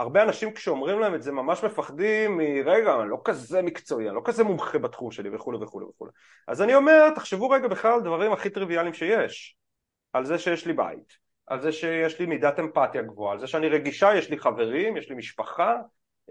[0.00, 4.20] הרבה אנשים כשאומרים להם את זה ממש מפחדים מרגע, אני לא כזה מקצועי, אני לא
[4.24, 6.10] כזה מומחה בתחום שלי וכולי וכולי וכולי.
[6.48, 9.56] אז אני אומר, תחשבו רגע בכלל על דברים הכי טריוויאליים שיש.
[10.12, 13.68] על זה שיש לי בית, על זה שיש לי מידת אמפתיה גבוהה, על זה שאני
[13.68, 15.76] רגישה, יש לי חברים, יש לי משפחה,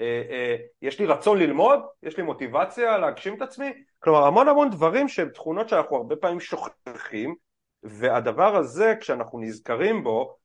[0.01, 4.69] אה, אה, יש לי רצון ללמוד, יש לי מוטיבציה להגשים את עצמי, כלומר המון המון
[4.69, 7.35] דברים שהם תכונות שאנחנו הרבה פעמים שוכחים
[7.83, 10.38] והדבר הזה כשאנחנו נזכרים בו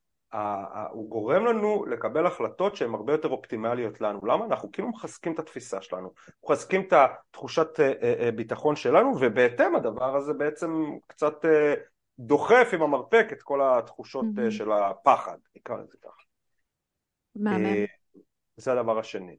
[0.91, 4.25] הוא גורם לנו לקבל החלטות שהן הרבה יותר אופטימליות לנו.
[4.25, 4.45] למה?
[4.45, 6.13] אנחנו כאילו מחזקים את התפיסה שלנו,
[6.43, 11.45] מחזקים את התחושת אה, אה, אה, ביטחון שלנו, ובהתאם הדבר הזה בעצם קצת
[12.19, 14.51] דוחף עם המרפק את כל התחושות mm-hmm.
[14.51, 16.21] של הפחד, נקרא לזה ככה.
[17.35, 17.85] מהמם.
[18.57, 19.37] זה הדבר השני.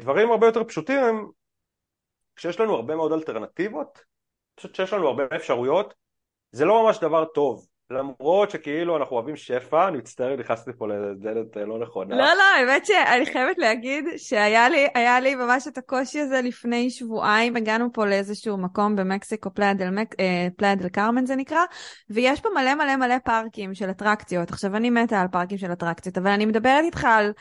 [0.00, 1.26] דברים הרבה יותר פשוטים הם
[2.36, 5.94] כשיש לנו הרבה מאוד אלטרנטיבות, אני חושב שיש לנו הרבה אפשרויות,
[6.52, 7.66] זה לא ממש דבר טוב.
[7.90, 12.16] למרות שכאילו אנחנו אוהבים שפע, אני מצטער, נכנסתי פה לדלת אה, לא נכונה.
[12.16, 14.86] לא, לא, האמת שאני חייבת להגיד שהיה לי,
[15.22, 21.26] לי ממש את הקושי הזה לפני שבועיים, הגענו פה לאיזשהו מקום במקסיקו, פלאיה דל קרמן
[21.26, 21.60] זה נקרא,
[22.10, 24.50] ויש פה מלא מלא מלא פארקים של אטרקציות.
[24.50, 27.32] עכשיו, אני מתה על פארקים של אטרקציות, אבל אני מדברת איתך על...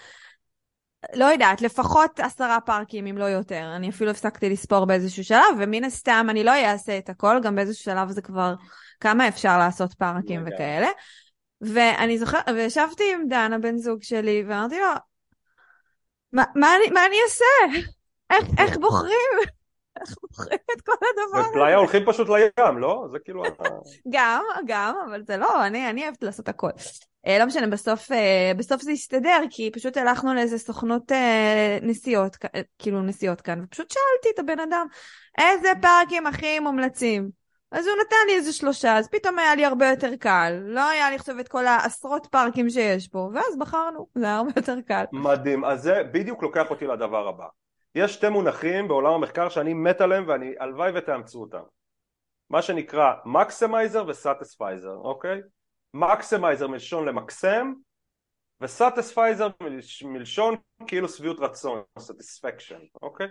[1.13, 3.63] לא יודעת, לפחות עשרה פארקים אם לא יותר.
[3.75, 7.83] אני אפילו הפסקתי לספור באיזשהו שלב, ומן הסתם אני לא אעשה את הכל, גם באיזשהו
[7.83, 8.53] שלב זה כבר
[8.99, 10.87] כמה אפשר לעשות פארקים וכאלה.
[11.61, 14.87] ואני זוכרת, וישבתי עם דן, הבן זוג שלי, ואמרתי לו,
[16.33, 17.79] מה, מה, אני, מה אני אעשה?
[18.29, 19.31] איך, איך בוחרים?
[20.01, 21.49] איך בוחרים את כל הדבר הזה?
[21.49, 23.07] בפלאיה הולכים פשוט לים, לא?
[23.11, 23.43] זה כאילו...
[24.09, 26.69] גם, גם, אבל זה לא, אני, אני אוהבת לעשות הכל.
[27.39, 28.11] לא משנה, בסוף,
[28.57, 31.11] בסוף זה הסתדר, כי פשוט הלכנו לאיזה סוכנות
[31.81, 32.37] נסיעות,
[32.79, 34.87] כאילו נסיעות כאן, ופשוט שאלתי את הבן אדם,
[35.37, 37.38] איזה פארקים הכי מומלצים?
[37.71, 40.59] אז הוא נתן לי איזה שלושה, אז פתאום היה לי הרבה יותר קל.
[40.65, 44.51] לא היה לי עכשיו את כל העשרות פארקים שיש פה, ואז בחרנו, זה היה הרבה
[44.55, 45.03] יותר קל.
[45.11, 47.45] מדהים, אז זה בדיוק לוקח אותי לדבר הבא.
[47.95, 51.63] יש שתי מונחים בעולם המחקר שאני מת עליהם ואני הלוואי ותאמצו אותם.
[52.49, 55.41] מה שנקרא maximizer ו satisficer, אוקיי?
[55.93, 57.73] maximizer מלשון למקסם,
[58.61, 59.47] ו satisficer
[60.03, 60.55] מלשון
[60.87, 63.27] כאילו שביעות רצון, satisfaction, אוקיי?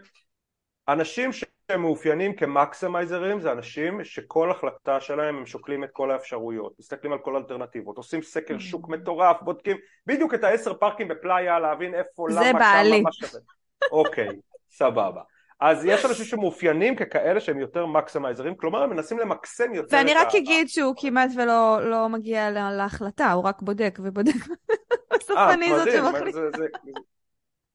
[0.89, 1.31] אנשים
[1.73, 7.19] שהם מאופיינים כמקסמייזרים זה אנשים שכל החלטה שלהם הם שוקלים את כל האפשרויות, מסתכלים על
[7.19, 8.61] כל האלטרנטיבות, עושים סקר אממ.
[8.61, 13.41] שוק מטורף, בודקים בדיוק את העשר פארקים בפלאיה להבין איפה, למה, כמה, מה שווה.
[13.93, 14.29] אוקיי,
[14.71, 15.23] סבבה.
[15.61, 20.35] אז יש אנשים שמאופיינים ככאלה שהם יותר מקסמייזרים, כלומר הם מנסים למקסם יותר ואני רק
[20.35, 24.33] אגיד שהוא כמעט ולא לא מגיע להחלטה, הוא רק בודק ובודק.
[25.15, 26.39] בסוף אה, אני זאת שמחליטה.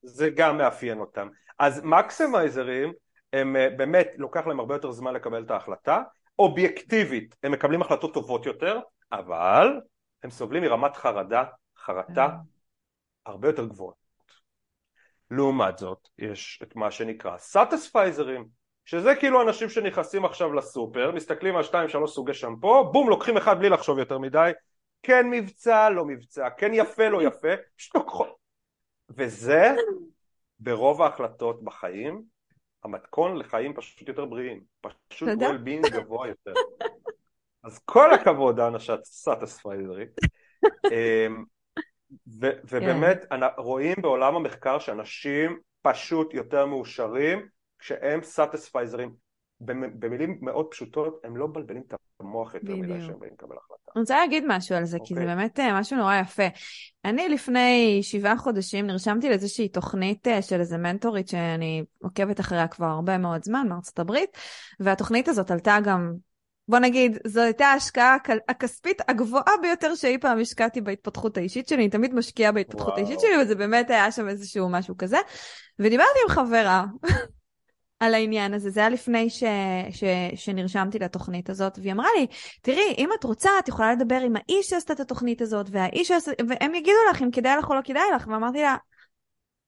[0.02, 1.28] זה גם מאפיין אותם.
[1.58, 2.92] אז מקסמייזרים
[3.34, 6.02] הם אה, באמת לוקח להם הרבה יותר זמן לקבל את ההחלטה,
[6.38, 8.80] אובייקטיבית הם מקבלים החלטות טובות יותר,
[9.12, 9.80] אבל
[10.22, 11.44] הם סובלים מרמת חרדה,
[11.76, 12.34] חרטה כן.
[13.26, 14.04] הרבה יותר גבוהות.
[15.30, 18.48] לעומת זאת יש את מה שנקרא סאטספייזרים
[18.84, 23.58] שזה כאילו אנשים שנכנסים עכשיו לסופר, מסתכלים על שתיים שלוש סוגי שמפו, בום לוקחים אחד
[23.58, 24.50] בלי לחשוב יותר מדי,
[25.02, 28.36] כן מבצע, לא מבצע, כן יפה, לא יפה, פשוט לוקחות.
[29.10, 29.74] וזה
[30.58, 32.33] ברוב ההחלטות בחיים
[32.84, 34.60] המתכון לחיים פשוט יותר בריאים,
[35.08, 36.52] פשוט well-being גבוה יותר.
[37.64, 40.10] אז כל הכבוד האנשת סאטספייזרית.
[40.92, 41.44] אמ,
[42.64, 43.36] ובאמת כן.
[43.56, 49.14] רואים בעולם המחקר שאנשים פשוט יותר מאושרים כשהם סאטספייזרים.
[49.98, 53.92] במילים מאוד פשוטות, הם לא מבלבלים את המוח יותר מדי שהם באים לקבל החלטה.
[53.94, 55.00] אני רוצה להגיד משהו על זה, okay.
[55.06, 55.34] כי זה אוקיי.
[55.34, 56.46] באמת אה, משהו נורא יפה.
[57.04, 62.86] אני לפני שבעה חודשים נרשמתי לאיזושהי תוכנית אה, של איזה מנטורית שאני עוקבת אחריה כבר
[62.86, 64.30] הרבה מאוד זמן מארצות הברית,
[64.80, 66.12] והתוכנית הזאת עלתה גם
[66.68, 68.16] בוא נגיד, זו הייתה ההשקעה
[68.48, 72.98] הכספית הגבוהה ביותר שאי פעם השקעתי בהתפתחות האישית שלי, אני תמיד משקיעה בהתפתחות וואו.
[72.98, 75.18] האישית שלי, וזה באמת היה שם איזשהו משהו כזה.
[75.78, 76.84] ודיברתי עם חברה
[78.00, 79.44] על העניין הזה, זה היה לפני ש,
[79.90, 82.26] ש, שנרשמתי לתוכנית הזאת, והיא אמרה לי,
[82.62, 86.30] תראי, אם את רוצה, את יכולה לדבר עם האיש שעשתה את התוכנית הזאת, והאיש שעשתה,
[86.48, 88.76] והם יגידו לך אם כדאי לך או לא כדאי לך, ואמרתי לה,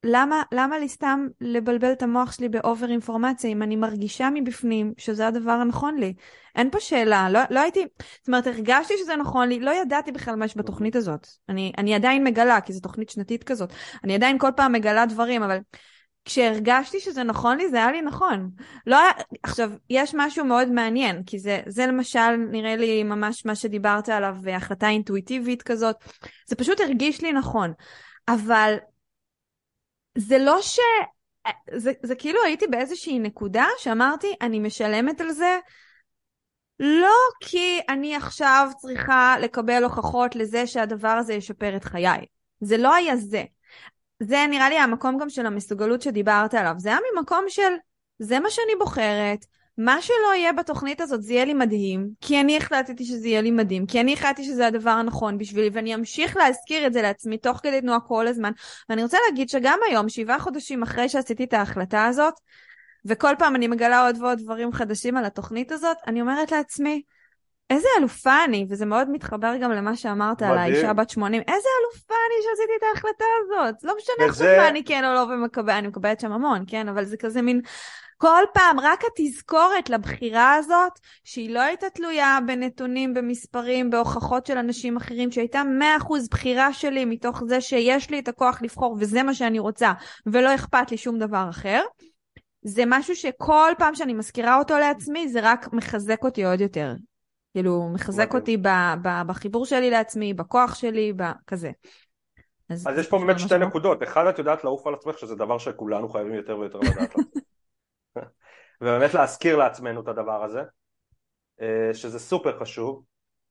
[0.05, 5.27] למה, למה לי סתם לבלבל את המוח שלי באובר אינפורמציה אם אני מרגישה מבפנים שזה
[5.27, 6.15] הדבר הנכון לי?
[6.55, 7.87] אין פה שאלה, לא, לא הייתי,
[8.19, 11.27] זאת אומרת, הרגשתי שזה נכון לי, לא ידעתי בכלל מה יש בתוכנית הזאת.
[11.49, 13.73] אני, אני עדיין מגלה, כי זו תוכנית שנתית כזאת,
[14.05, 15.59] אני עדיין כל פעם מגלה דברים, אבל
[16.27, 18.51] כשהרגשתי שזה נכון לי, זה היה לי נכון.
[18.87, 19.11] לא היה...
[19.43, 24.37] עכשיו, יש משהו מאוד מעניין, כי זה, זה למשל נראה לי ממש מה שדיברת עליו,
[24.53, 25.97] החלטה אינטואיטיבית כזאת,
[26.47, 27.73] זה פשוט הרגיש לי נכון.
[28.29, 28.75] אבל
[30.19, 30.79] זה לא ש...
[31.77, 35.59] זה, זה כאילו הייתי באיזושהי נקודה שאמרתי, אני משלמת על זה
[36.81, 42.27] לא כי אני עכשיו צריכה לקבל הוכחות לזה שהדבר הזה ישפר את חיי.
[42.61, 43.45] זה לא היה זה.
[44.21, 46.75] זה נראה לי המקום גם של המסוגלות שדיברת עליו.
[46.79, 47.73] זה היה ממקום של,
[48.19, 49.45] זה מה שאני בוחרת,
[49.79, 53.51] מה שלא יהיה בתוכנית הזאת זה יהיה לי מדהים, כי אני החלטתי שזה יהיה לי
[53.51, 57.61] מדהים, כי אני החלטתי שזה הדבר הנכון בשבילי, ואני אמשיך להזכיר את זה לעצמי תוך
[57.63, 58.53] כדי תנועה כל הזמן.
[58.89, 62.35] ואני רוצה להגיד שגם היום, שבעה חודשים אחרי שעשיתי את ההחלטה הזאת,
[63.05, 67.03] וכל פעם אני מגלה עוד ועוד דברים חדשים על התוכנית הזאת, אני אומרת לעצמי,
[67.71, 70.53] איזה אלופה אני, וזה מאוד מתחבר גם למה שאמרת מדהים.
[70.53, 73.85] על האישה בת 80, איזה אלופה אני שעשיתי את ההחלטה הזאת.
[73.85, 74.45] לא משנה וזה...
[74.45, 77.43] עכשיו מה אני כן או לא ומקבלת, אני מקבלת שם המון, כן, אבל זה כזה
[77.43, 77.61] מין
[78.19, 80.93] כל פעם רק התזכורת לבחירה הזאת,
[81.25, 85.63] שהיא לא הייתה תלויה בנתונים, במספרים, בהוכחות של אנשים אחרים, שהייתה
[86.01, 89.93] 100% בחירה שלי מתוך זה שיש לי את הכוח לבחור וזה מה שאני רוצה,
[90.27, 91.83] ולא אכפת לי שום דבר אחר.
[92.63, 96.93] זה משהו שכל פעם שאני מזכירה אותו לעצמי, זה רק מחזק אותי עוד יותר.
[97.57, 98.69] כאילו, מחזק אותי ב,
[99.03, 101.13] ב, בחיבור שלי לעצמי, בכוח שלי,
[101.47, 101.71] כזה.
[102.69, 104.03] אז, אז יש פה באמת שתי נקודות.
[104.03, 107.15] אחד, את יודעת לעוף על עצמך, שזה דבר שכולנו חייבים יותר ויותר לדעת.
[108.81, 110.63] ובאמת להזכיר לעצמנו את הדבר הזה,
[111.61, 113.05] אה, שזה סופר חשוב,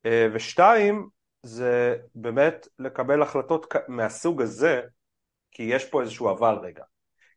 [0.05, 1.09] אה, ושתיים,
[1.43, 4.81] זה באמת לקבל החלטות מהסוג הזה,
[5.51, 6.83] כי יש פה איזשהו אבל רגע.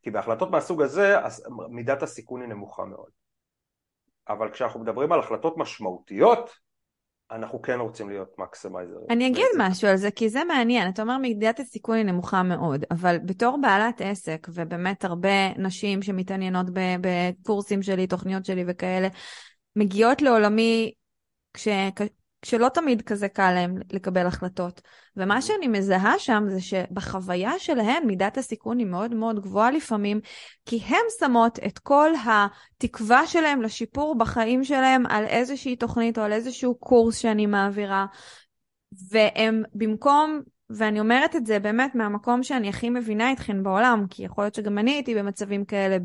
[0.03, 1.15] כי בהחלטות מהסוג הזה
[1.69, 3.18] מידת הסיכון היא נמוכה מאוד.
[4.29, 6.49] אבל כשאנחנו מדברים על החלטות משמעותיות,
[7.31, 8.97] אנחנו כן רוצים להיות מקסימייזר.
[9.09, 9.61] אני אגיד בעצם.
[9.61, 10.89] משהו על זה, כי זה מעניין.
[10.89, 16.65] אתה אומר מידת הסיכון היא נמוכה מאוד, אבל בתור בעלת עסק, ובאמת הרבה נשים שמתעניינות
[17.01, 19.07] בקורסים שלי, תוכניות שלי וכאלה,
[19.75, 20.91] מגיעות לעולמי
[21.53, 21.67] כש,
[22.41, 24.81] כשלא תמיד כזה קל להם לקבל החלטות.
[25.17, 25.41] ומה.
[25.41, 30.19] שאני מזהה שם זה שבחוויה שלהן מידת הסיכון היא מאוד מאוד גבוהה לפעמים,
[30.65, 36.33] כי הן שמות את כל התקווה שלהם לשיפור בחיים שלהם על איזושהי תוכנית או על
[36.33, 38.05] איזשהו קורס שאני מעבירה,
[39.11, 44.43] והם במקום ואני אומרת את זה באמת מהמקום שאני הכי מבינה אתכן בעולם, כי יכול
[44.43, 45.97] להיות שגם אני הייתי במצבים כאלה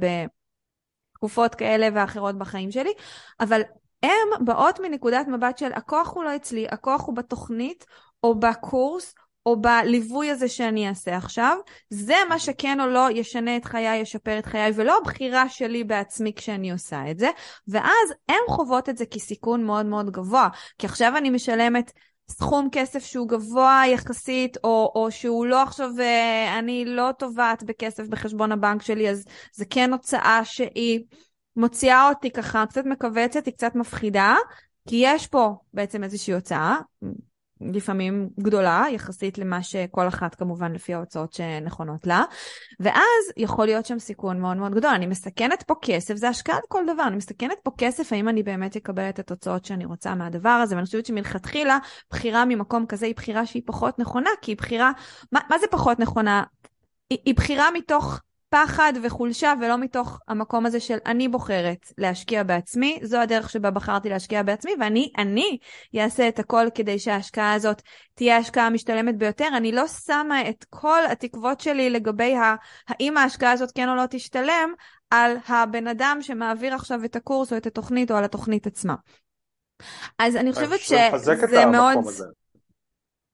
[1.15, 2.93] בתקופות כאלה ואחרות בחיים שלי,
[3.41, 3.61] אבל
[4.05, 7.87] הן באות מנקודת מבט של הכוח הוא לא אצלי, הכוח הוא בתוכנית
[8.25, 9.15] או בקורס
[9.47, 11.57] או בליווי הזה שאני אעשה עכשיו.
[11.91, 16.33] זה מה שכן או לא ישנה את חיי, ישפר את חיי, ולא הבחירה שלי בעצמי
[16.37, 17.31] כשאני עושה את זה.
[17.69, 20.49] ואז הן חוות את זה כסיכון מאוד מאוד גבוה,
[20.79, 21.93] כי עכשיו אני משלמת
[22.31, 28.07] סכום כסף שהוא גבוה יחסית, או, או שהוא לא עכשיו, אה, אני לא טובעת בכסף
[28.07, 31.01] בחשבון הבנק שלי, אז זה כן הוצאה שהיא...
[31.57, 34.37] מוציאה אותי ככה קצת מכווצת, היא קצת מפחידה,
[34.89, 36.77] כי יש פה בעצם איזושהי הוצאה,
[37.61, 42.23] לפעמים גדולה, יחסית למה שכל אחת כמובן לפי ההוצאות שנכונות לה,
[42.81, 44.91] ואז יכול להיות שם סיכון מאוד מאוד גדול.
[44.91, 48.77] אני מסכנת פה כסף, זה השקעה לכל דבר, אני מסכנת פה כסף, האם אני באמת
[48.77, 51.79] אקבל את התוצאות שאני רוצה מהדבר הזה, ואני חושבת שמלכתחילה,
[52.11, 54.93] בחירה ממקום כזה היא בחירה שהיא פחות נכונה, כי היא בחירה,
[55.33, 56.43] מה, מה זה פחות נכונה?
[57.11, 58.21] היא, היא בחירה מתוך
[58.55, 64.09] פחד וחולשה ולא מתוך המקום הזה של אני בוחרת להשקיע בעצמי, זו הדרך שבה בחרתי
[64.09, 65.59] להשקיע בעצמי ואני, אני
[65.97, 67.83] אעשה את הכל כדי שההשקעה הזאת
[68.15, 69.49] תהיה ההשקעה המשתלמת ביותר.
[69.57, 72.55] אני לא שמה את כל התקוות שלי לגבי ה,
[72.89, 74.73] האם ההשקעה הזאת כן או לא תשתלם
[75.11, 78.95] על הבן אדם שמעביר עכשיו את הקורס או את התוכנית או על התוכנית עצמה.
[80.19, 81.99] אז אני חושבת שזה מאוד...
[81.99, 82.25] הזה.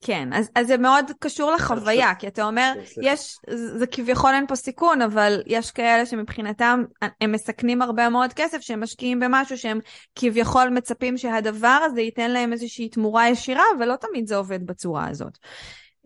[0.00, 4.46] כן, אז, אז זה מאוד קשור לחוויה, כי אתה אומר, כן, יש, זה כביכול אין
[4.46, 6.82] פה סיכון, אבל יש כאלה שמבחינתם
[7.20, 9.80] הם מסכנים הרבה מאוד כסף, שהם משקיעים במשהו שהם
[10.14, 15.38] כביכול מצפים שהדבר הזה ייתן להם איזושהי תמורה ישירה, ולא תמיד זה עובד בצורה הזאת.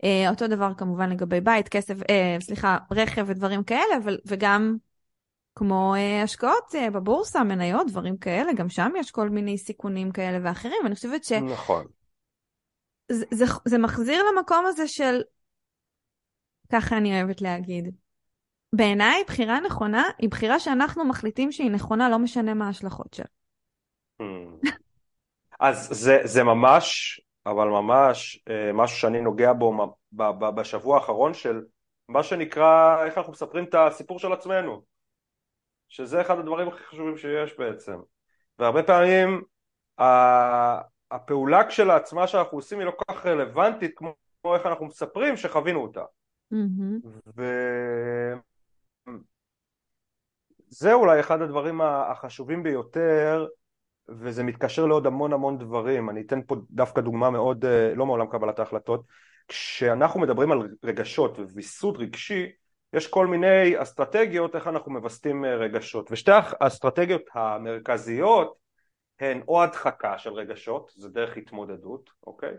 [0.03, 2.05] Uh, אותו דבר כמובן לגבי בית, כסף, uh,
[2.41, 4.75] סליחה, רכב ודברים כאלה, אבל, וגם
[5.55, 10.39] כמו uh, השקעות uh, בבורסה, מניות, דברים כאלה, גם שם יש כל מיני סיכונים כאלה
[10.43, 11.31] ואחרים, ואני חושבת ש...
[11.31, 11.85] נכון.
[13.11, 15.21] זה, זה, מחזיר למקום הזה של,
[16.71, 17.95] ככה אני אוהבת להגיד,
[18.73, 23.25] בעיניי בחירה נכונה היא בחירה שאנחנו מחליטים שהיא נכונה, לא משנה מה ההשלכות שלה.
[24.21, 24.69] Hmm.
[25.59, 29.95] אז זה, זה ממש, אבל ממש אה, משהו שאני נוגע בו
[30.55, 31.61] בשבוע האחרון של
[32.07, 34.81] מה שנקרא, איך אנחנו מספרים את הסיפור של עצמנו.
[35.89, 37.99] שזה אחד הדברים הכי חשובים שיש בעצם.
[38.59, 39.43] והרבה פעמים
[41.11, 45.81] הפעולה כשלעצמה שאנחנו עושים היא לא כל כך רלוונטית כמו, כמו איך אנחנו מספרים שחווינו
[45.81, 46.03] אותה.
[46.53, 47.07] Mm-hmm.
[50.71, 53.47] וזה אולי אחד הדברים החשובים ביותר
[54.09, 58.27] וזה מתקשר לעוד המון המון דברים, אני אתן פה דווקא דוגמה מאוד, אה, לא מעולם
[58.27, 59.05] קבלת ההחלטות,
[59.47, 62.51] כשאנחנו מדברים על רגשות וויסות רגשי,
[62.93, 68.64] יש כל מיני אסטרטגיות איך אנחנו מווסתים אה, רגשות, ושתי האסטרטגיות המרכזיות
[69.19, 72.53] הן או הדחקה של רגשות, זה דרך התמודדות, אוקיי?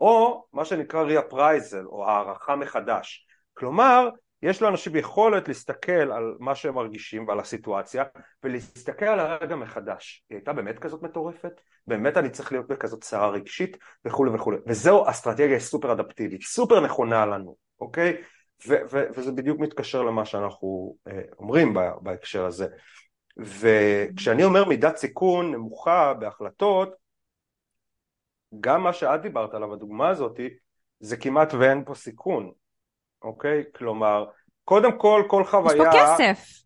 [0.00, 3.26] או מה שנקרא reappraisal או הערכה מחדש.
[3.54, 4.08] כלומר,
[4.42, 8.04] יש לאנשים יכולת להסתכל על מה שהם מרגישים ועל הסיטואציה
[8.42, 10.24] ולהסתכל על הרגע מחדש.
[10.30, 11.60] היא הייתה באמת כזאת מטורפת?
[11.86, 13.76] באמת אני צריך להיות בכזאת סערה רגשית?
[14.04, 14.58] וכולי וכולי.
[14.66, 18.22] וזו אסטרטגיה סופר אדפטיבית, סופר נכונה לנו, אוקיי?
[18.68, 22.66] ו- ו- וזה בדיוק מתקשר למה שאנחנו אה, אומרים בהקשר הזה.
[23.36, 26.94] וכשאני אומר מידת סיכון נמוכה בהחלטות,
[28.60, 30.40] גם מה שאת דיברת עליו, הדוגמה הזאת,
[31.00, 32.52] זה כמעט ואין פה סיכון,
[33.22, 33.64] אוקיי?
[33.74, 34.24] כלומר,
[34.64, 35.76] קודם כל, כל חוויה...
[35.76, 36.62] יש פה כסף.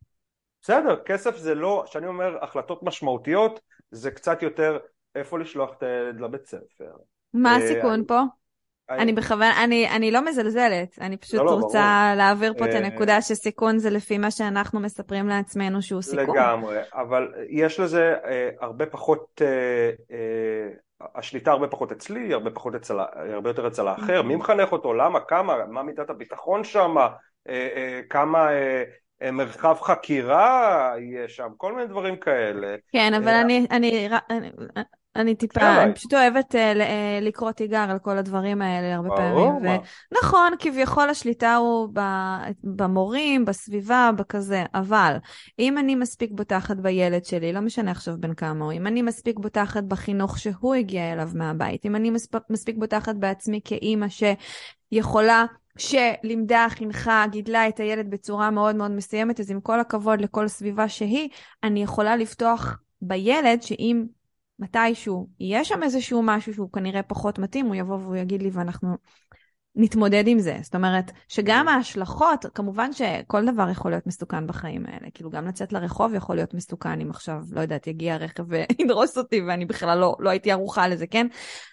[0.62, 3.60] בסדר, כסף זה לא, כשאני אומר החלטות משמעותיות,
[3.90, 4.78] זה קצת יותר
[5.14, 6.92] איפה לשלוח את הילד לבית ספר.
[7.34, 8.20] מה אה, הסיכון פה?
[8.90, 12.16] אני בכוונה, אני, אני לא מזלזלת, אני פשוט לא, לא, רוצה ברור.
[12.16, 16.36] להעביר פה את אה, הנקודה שסיכון זה לפי מה שאנחנו מספרים לעצמנו שהוא סיכון.
[16.36, 20.68] לגמרי, אבל יש לזה אה, הרבה פחות, אה, אה,
[21.14, 22.98] השליטה הרבה פחות אצלי, הרבה, פחות אצל,
[23.32, 27.08] הרבה יותר אצל האחר, מי מחנך אותו, למה, כמה, מה מידת הביטחון שם, אה,
[27.48, 28.52] אה, כמה...
[28.52, 28.82] אה,
[29.22, 32.76] אה מרחב חקירה יש שם, כל מיני דברים כאלה.
[32.92, 34.08] כן, אבל אה, אני, אני,
[35.20, 36.58] אני, טיפה, אני פשוט אוהבת uh,
[37.22, 39.80] לקרוא תיגר על כל הדברים האלה הרבה פעמים.
[40.22, 42.00] נכון, כביכול השליטה הוא ב...
[42.64, 45.16] במורים, בסביבה, בכזה, אבל
[45.58, 49.38] אם אני מספיק בוטחת בילד שלי, לא משנה עכשיו בן כמה הוא, אם אני מספיק
[49.38, 52.10] בוטחת בחינוך שהוא הגיע אליו מהבית, אם אני
[52.50, 55.44] מספיק בוטחת בעצמי כאימא שיכולה
[55.78, 60.88] שלימדה, חינכה, גידלה את הילד בצורה מאוד מאוד מסוימת, אז עם כל הכבוד לכל סביבה
[60.88, 61.28] שהיא,
[61.62, 64.04] אני יכולה לפתוח בילד שאם
[64.58, 68.96] מתישהו יהיה שם איזשהו משהו שהוא כנראה פחות מתאים, הוא יבוא והוא יגיד לי ואנחנו
[69.76, 70.58] נתמודד עם זה.
[70.62, 75.10] זאת אומרת, שגם ההשלכות, כמובן שכל דבר יכול להיות מסוכן בחיים האלה.
[75.14, 79.40] כאילו, גם לצאת לרחוב יכול להיות מסוכן אם עכשיו, לא יודעת, יגיע רכב וידרוס אותי
[79.40, 81.26] ואני בכלל לא, לא הייתי ערוכה לזה, כן?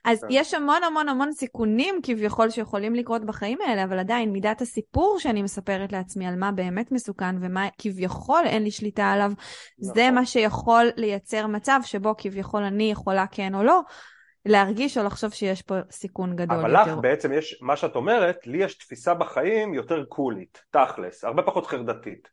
[0.05, 0.27] אז כן.
[0.29, 5.41] יש המון המון המון סיכונים כביכול שיכולים לקרות בחיים האלה, אבל עדיין מידת הסיפור שאני
[5.41, 9.31] מספרת לעצמי על מה באמת מסוכן ומה כביכול אין לי שליטה עליו,
[9.79, 9.95] נכון.
[9.95, 13.81] זה מה שיכול לייצר מצב שבו כביכול אני יכולה כן או לא.
[14.45, 16.81] להרגיש או לחשוב שיש פה סיכון גדול אבל יותר.
[16.81, 21.43] אבל לך בעצם יש, מה שאת אומרת, לי יש תפיסה בחיים יותר קולית, תכלס, הרבה
[21.43, 22.29] פחות חרדתית.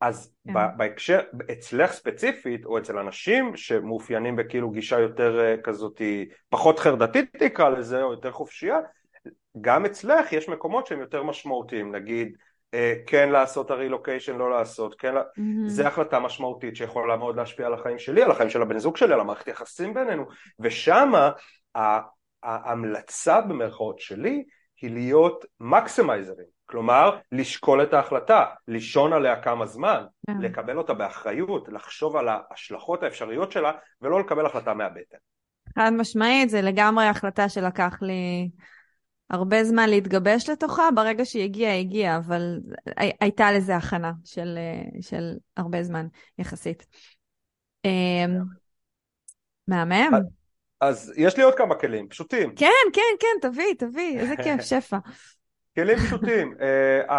[0.00, 0.52] אז כן.
[0.76, 1.20] בהקשר,
[1.52, 6.02] אצלך ספציפית, או אצל אנשים שמאופיינים בכאילו גישה יותר אה, כזאת,
[6.48, 8.78] פחות חרדתית תקרא לזה, או יותר חופשייה,
[9.60, 12.36] גם אצלך יש מקומות שהם יותר משמעותיים, נגיד
[13.06, 15.40] כן לעשות הרילוקיישן, לא לעשות, כן, mm-hmm.
[15.66, 19.14] זה החלטה משמעותית שיכולה מאוד להשפיע על החיים שלי, על החיים של הבן זוג שלי,
[19.14, 20.24] על המערכת יחסים בינינו,
[20.60, 21.30] ושמה
[22.42, 24.44] ההמלצה במרכאות שלי
[24.82, 30.34] היא להיות מקסימייזרים, כלומר לשקול את ההחלטה, לישון עליה כמה זמן, yeah.
[30.34, 30.40] כן.
[30.40, 35.18] לקבל אותה באחריות, לחשוב על ההשלכות האפשריות שלה ולא לקבל החלטה מהבטן.
[35.78, 38.50] חד משמעית, זה לגמרי החלטה שלקח לי
[39.30, 42.60] הרבה זמן להתגבש לתוכה, ברגע שהיא הגיעה, היא הגיעה, אבל
[42.96, 44.58] הייתה לזה הכנה של,
[45.00, 46.06] של הרבה זמן
[46.38, 46.86] יחסית.
[47.84, 48.38] אמ,
[49.68, 50.20] מהמם.
[50.80, 52.54] אז יש לי עוד כמה כלים, פשוטים.
[52.54, 54.98] כן, כן, כן, תביא, תביא, איזה כיף, שפע.
[55.74, 56.54] כלים פשוטים.
[57.08, 57.12] uh,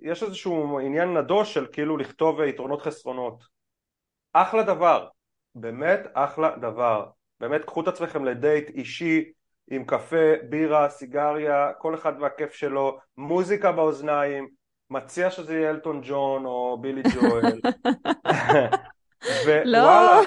[0.00, 3.44] יש איזשהו עניין נדוש של כאילו לכתוב יתרונות חסרונות.
[4.32, 5.08] אחלה דבר,
[5.54, 7.06] באמת אחלה דבר.
[7.40, 9.32] באמת קחו את עצמכם לדייט אישי
[9.70, 14.48] עם קפה, בירה, סיגריה, כל אחד והכיף שלו, מוזיקה באוזניים,
[14.90, 17.60] מציע שזה יהיה אלטון ג'ון או בילי ג'ואל.
[19.64, 20.22] לא,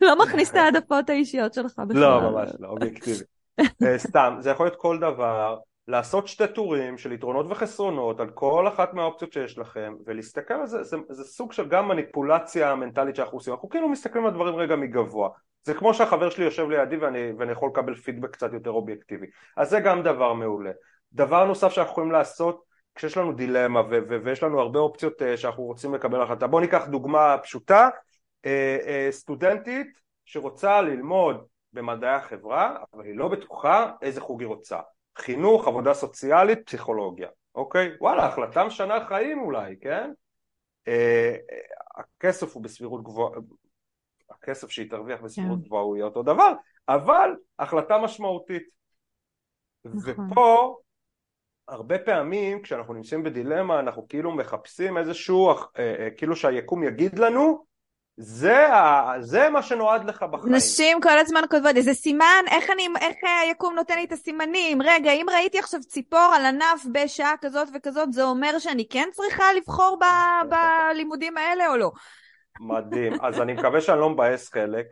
[0.00, 2.00] לא מכניס את העדפות האישיות שלך בכלל.
[2.00, 3.24] לא, ממש לא, אובייקטיבי.
[3.82, 5.58] אה, סתם, זה יכול להיות כל דבר,
[5.88, 10.82] לעשות שתי טורים של יתרונות וחסרונות על כל אחת מהאופציות שיש לכם ולהסתכל על זה,
[10.82, 14.76] זה, זה סוג של גם מניפולציה מנטלית שאנחנו עושים, אנחנו כאילו מסתכלים על דברים רגע
[14.76, 15.28] מגבוה,
[15.64, 19.26] זה כמו שהחבר שלי יושב לידי ואני, ואני יכול לקבל פידבק קצת יותר אובייקטיבי,
[19.56, 20.70] אז זה גם דבר מעולה.
[21.12, 25.36] דבר נוסף שאנחנו יכולים לעשות כשיש לנו דילמה ו- ו- ויש לנו הרבה אופציות uh,
[25.36, 32.76] שאנחנו רוצים לקבל החלטה, בואו ניקח דוגמה פשוטה, uh, uh, סטודנטית שרוצה ללמוד במדעי החברה
[32.94, 34.78] אבל היא לא בטוחה איזה חוג היא רוצה
[35.16, 37.90] חינוך, עבודה סוציאלית, פסיכולוגיה, אוקיי?
[38.00, 40.10] וואלה, החלטה משנה חיים אולי, כן?
[40.88, 41.36] אה,
[41.96, 43.38] הכסף הוא בסבירות גבוהה,
[44.30, 45.64] הכסף שהיא תרוויח בסבירות כן.
[45.64, 46.52] גבוהה הוא יהיה אותו דבר,
[46.88, 48.62] אבל החלטה משמעותית.
[49.84, 50.30] נכון.
[50.30, 50.76] ופה,
[51.68, 57.64] הרבה פעמים כשאנחנו נמצאים בדילמה אנחנו כאילו מחפשים איזשהו, אה, אה, כאילו שהיקום יגיד לנו
[58.18, 58.66] זה,
[59.20, 60.54] זה מה שנועד לך בחיים.
[60.54, 64.82] נשים כל הזמן כותבות, איזה סימן, איך, אני, איך היקום נותן לי את הסימנים?
[64.82, 69.44] רגע, אם ראיתי עכשיו ציפור על ענף בשעה כזאת וכזאת, זה אומר שאני כן צריכה
[69.56, 70.04] לבחור ב,
[70.50, 71.90] בלימודים האלה או לא?
[72.60, 73.12] מדהים.
[73.22, 74.86] אז אני מקווה שאני לא מבאס חלק.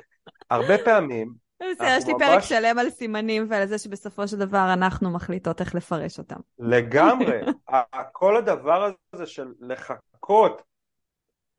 [0.50, 1.44] הרבה פעמים...
[1.82, 6.18] יש לי פרק שלם על סימנים ועל זה שבסופו של דבר אנחנו מחליטות איך לפרש
[6.18, 6.40] אותם.
[6.58, 7.40] לגמרי.
[8.12, 10.62] כל הדבר הזה של לחכות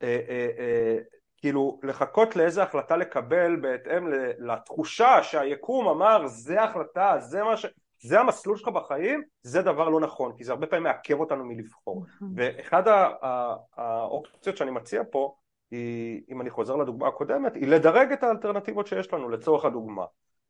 [0.03, 0.97] אה, אה, אה,
[1.45, 4.07] כאילו לחכות לאיזה החלטה לקבל בהתאם
[4.39, 7.65] לתחושה שהיקום אמר זה החלטה, זה מה ש...
[8.01, 12.05] זה המסלול שלך בחיים, זה דבר לא נכון, כי זה הרבה פעמים מעכב אותנו מלבחור.
[12.15, 12.33] נכון.
[12.35, 12.83] ואחד
[13.77, 15.35] האופציות שאני מציע פה,
[15.71, 20.05] היא, אם אני חוזר לדוגמה הקודמת, היא לדרג את האלטרנטיבות שיש לנו לצורך הדוגמה.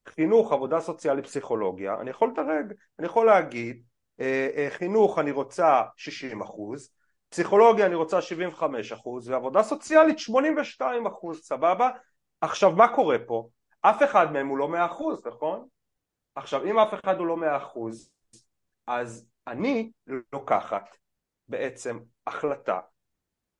[0.08, 3.84] חינוך, עבודה סוציאלית, פסיכולוגיה, אני יכול לדרג, אני יכול להגיד,
[4.20, 6.90] אה, אה, חינוך אני רוצה 60 אחוז,
[7.36, 11.90] פסיכולוגיה אני רוצה 75 אחוז ועבודה סוציאלית 82 אחוז, סבבה?
[12.42, 13.48] עכשיו מה קורה פה?
[13.82, 15.68] אף אחד מהם הוא לא 100 אחוז, נכון?
[16.36, 18.10] עכשיו אם אף אחד הוא לא 100 אחוז
[18.88, 19.92] אז אני
[20.34, 20.98] לוקחת
[21.48, 22.80] בעצם החלטה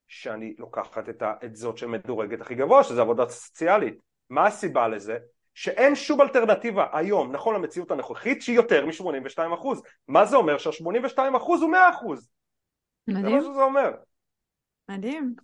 [0.08, 3.98] שאני לוקחת את, ה, את זאת שמדורגת הכי גבוה שזה עבודה סוציאלית
[4.30, 5.18] מה הסיבה לזה?
[5.54, 11.38] שאין שום אלטרנטיבה היום נכון למציאות הנוכחית שהיא יותר מ-82 אחוז מה זה אומר שה-82
[11.38, 12.30] אחוז הוא 100 אחוז
[13.08, 13.26] מדהים.
[13.26, 13.92] זה מה שזה אומר.
[14.90, 15.36] מדהים.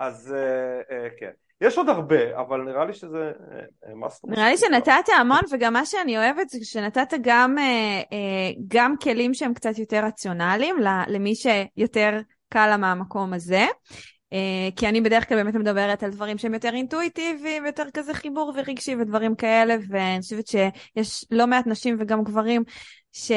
[0.00, 1.30] אז uh, uh, כן.
[1.60, 3.32] יש עוד הרבה, אבל נראה לי שזה...
[3.82, 7.56] Uh, נראה לי שנתת המון, וגם מה שאני אוהבת זה שנתת גם,
[8.68, 10.76] גם כלים שהם קצת יותר רציונליים,
[11.08, 13.66] למי שיותר קל לה מהמקום הזה.
[14.76, 18.96] כי אני בדרך כלל באמת מדברת על דברים שהם יותר אינטואיטיביים, יותר כזה חיבור ורגשי
[18.96, 22.62] ודברים כאלה, ואני חושבת שיש לא מעט נשים וגם גברים
[23.18, 23.32] ש,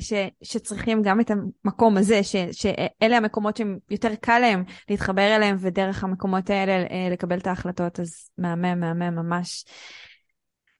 [0.00, 0.12] ש,
[0.42, 6.04] שצריכים גם את המקום הזה, ש, שאלה המקומות שהם יותר קל להם להתחבר אליהם, ודרך
[6.04, 9.64] המקומות האלה אה, לקבל את ההחלטות, אז מהמם, מהמם ממש.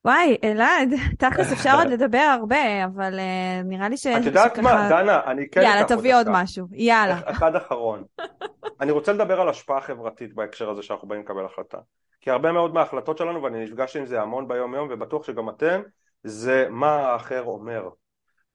[0.05, 4.07] וואי, אלעד, תכלס אפשר עוד לדבר הרבה, אבל uh, נראה לי ש...
[4.07, 4.63] את יודעת שככה...
[4.63, 5.61] מה, דנה, אני כן...
[5.63, 7.21] יאללה, תביא עוד משהו, יאללה.
[7.25, 8.05] אחד אחרון.
[8.81, 11.79] אני רוצה לדבר על השפעה חברתית בהקשר הזה שאנחנו באים לקבל החלטה.
[12.21, 15.81] כי הרבה מאוד מההחלטות שלנו, ואני נפגש עם זה המון ביום יום, ובטוח שגם אתם,
[16.25, 17.89] זה מה האחר אומר.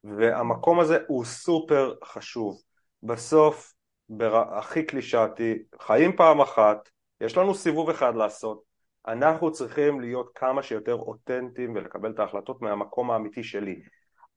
[0.04, 2.62] והמקום הזה הוא סופר חשוב.
[3.04, 3.74] בסוף,
[4.10, 4.58] בר...
[4.58, 6.90] הכי קלישאתי, חיים פעם אחת,
[7.22, 8.64] יש לנו סיבוב אחד לעשות,
[9.08, 13.82] אנחנו צריכים להיות כמה שיותר אותנטיים ולקבל את ההחלטות מהמקום האמיתי שלי.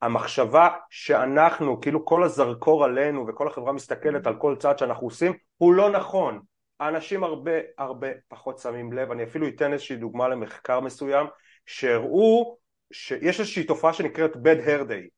[0.03, 5.75] המחשבה שאנחנו, כאילו כל הזרקור עלינו וכל החברה מסתכלת על כל צעד שאנחנו עושים, הוא
[5.75, 6.41] לא נכון.
[6.81, 11.27] האנשים הרבה הרבה פחות שמים לב, אני אפילו אתן איזושהי דוגמה למחקר מסוים,
[11.67, 12.57] שהראו
[12.93, 15.09] שיש איזושהי תופעה שנקראת bad hair day,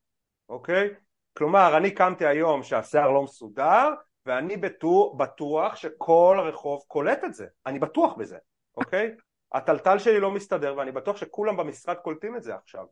[0.49, 0.89] אוקיי?
[1.37, 3.89] כלומר, אני קמתי היום שהשיער לא מסודר,
[4.25, 8.37] ואני בטוח, בטוח שכל הרחוב קולט את זה, אני בטוח בזה,
[8.77, 9.11] אוקיי?
[9.53, 12.85] הטלטל שלי לא מסתדר ואני בטוח שכולם במשרד קולטים את זה עכשיו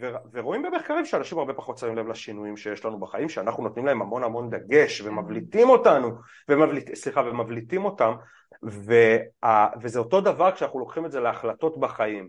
[0.00, 4.02] ו- ורואים במחקרים שאנשים הרבה פחות שמים לב לשינויים שיש לנו בחיים שאנחנו נותנים להם
[4.02, 6.10] המון המון דגש ומבליטים אותנו
[6.48, 8.14] ומבליט, סליחה ומבליטים אותם
[8.62, 12.28] וה- וזה אותו דבר כשאנחנו לוקחים את זה להחלטות בחיים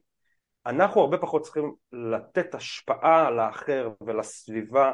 [0.66, 4.94] אנחנו הרבה פחות צריכים לתת השפעה לאחר ולסביבה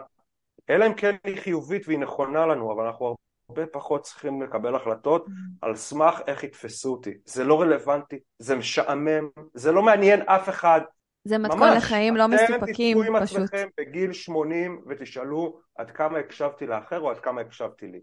[0.70, 3.16] אלא אם כן היא חיובית והיא נכונה לנו אבל אנחנו
[3.50, 5.26] הרבה פחות צריכים לקבל החלטות
[5.62, 7.14] על סמך איך יתפסו אותי.
[7.26, 10.82] זה לא רלוונטי, זה משעמם, זה לא מעניין אף אחד.
[11.24, 13.18] זה מתכון לחיים לא מסופקים, פשוט.
[13.18, 17.88] אתם תתקו עם עצמכם בגיל 80 ותשאלו עד כמה הקשבתי לאחר או עד כמה הקשבתי
[17.88, 18.00] לי.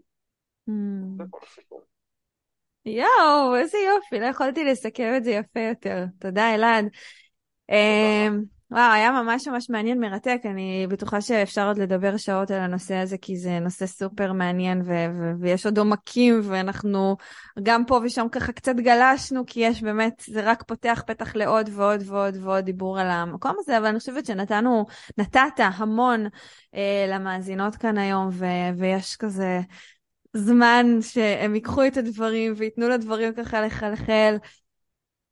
[1.17, 1.81] זה כל הסיפור.
[2.85, 6.05] יואו, איזה יופי, לא יכולתי לסכם את זה יפה יותר.
[6.19, 6.85] תודה, אלעד.
[7.73, 10.41] אמ, וואו, היה ממש ממש מעניין, מרתק.
[10.45, 15.07] אני בטוחה שאפשר עוד לדבר שעות על הנושא הזה, כי זה נושא סופר מעניין, ו-
[15.19, 17.17] ו- ויש עוד עומקים, ואנחנו
[17.63, 22.03] גם פה ושם ככה קצת גלשנו, כי יש באמת, זה רק פותח פתח לעוד ועוד
[22.05, 24.85] ועוד ועוד דיבור על המקום הזה, אבל אני חושבת שנתנו,
[25.17, 26.27] נתת המון
[26.75, 29.59] אה, למאזינות כאן היום, ו- ויש כזה
[30.33, 34.35] זמן שהם ייקחו את הדברים וייתנו לדברים ככה לחלחל.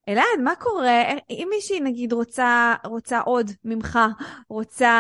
[0.10, 1.04] אלעד, מה קורה?
[1.30, 4.00] אם מישהי נגיד רוצה, רוצה עוד ממך,
[4.50, 4.94] רוצה...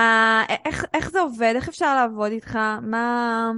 [0.65, 1.53] איך, איך זה עובד?
[1.55, 2.59] איך אפשר לעבוד איתך?
[2.81, 3.51] מה...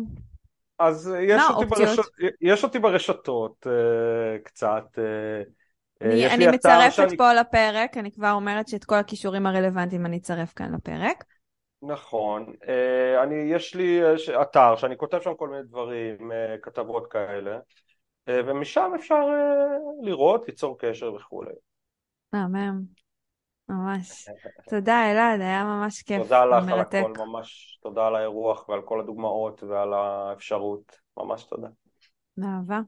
[0.79, 2.03] אז יש, מה אותי, ברשת,
[2.41, 4.83] יש אותי ברשתות uh, קצת.
[4.95, 5.49] Uh,
[6.01, 7.17] אני, אני מצרפת שאני...
[7.17, 11.23] פה לפרק, אני כבר אומרת שאת כל הכישורים הרלוונטיים אני אצרף כאן לפרק.
[11.81, 12.53] נכון,
[13.23, 14.01] אני, יש לי
[14.41, 17.57] אתר שאני כותב שם כל מיני דברים, כתבות כאלה.
[18.27, 21.53] אה, ומשם אפשר אה, לראות, ליצור קשר וכולי.
[22.33, 22.81] מהמם,
[23.69, 24.29] ממש.
[24.69, 26.23] תודה אלעד, היה ממש כיף.
[26.23, 31.67] תודה לך על הכל, ממש תודה על האירוח ועל כל הדוגמאות ועל האפשרות, ממש תודה.
[32.37, 32.79] באהבה.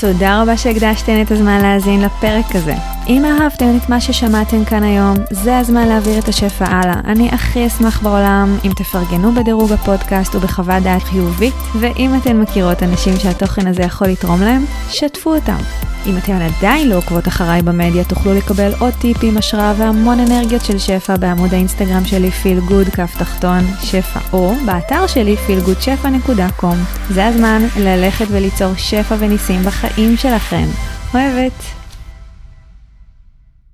[0.00, 2.74] תודה רבה שהקדשתן את הזמן להאזין לפרק הזה.
[3.08, 7.00] אם אהבתם את מה ששמעתם כאן היום, זה הזמן להעביר את השפע הלאה.
[7.04, 13.16] אני הכי אשמח בעולם אם תפרגנו בדירוג הפודקאסט ובחוות דעת חיובית, ואם אתן מכירות אנשים
[13.16, 15.58] שהתוכן הזה יכול לתרום להם, שתפו אותם.
[16.06, 20.78] אם אתן עדיין לא עוקבות אחריי במדיה, תוכלו לקבל עוד טיפים, השראה והמון אנרגיות של
[20.78, 26.76] שפע בעמוד האינסטגרם שלי פיל גוד כף תחתון שפע, או באתר שלי feelgoodשפע.com.
[27.10, 30.66] זה הזמן ללכת וליצור שפע וניסים בחיים שלכם.
[31.14, 31.77] אוהבת.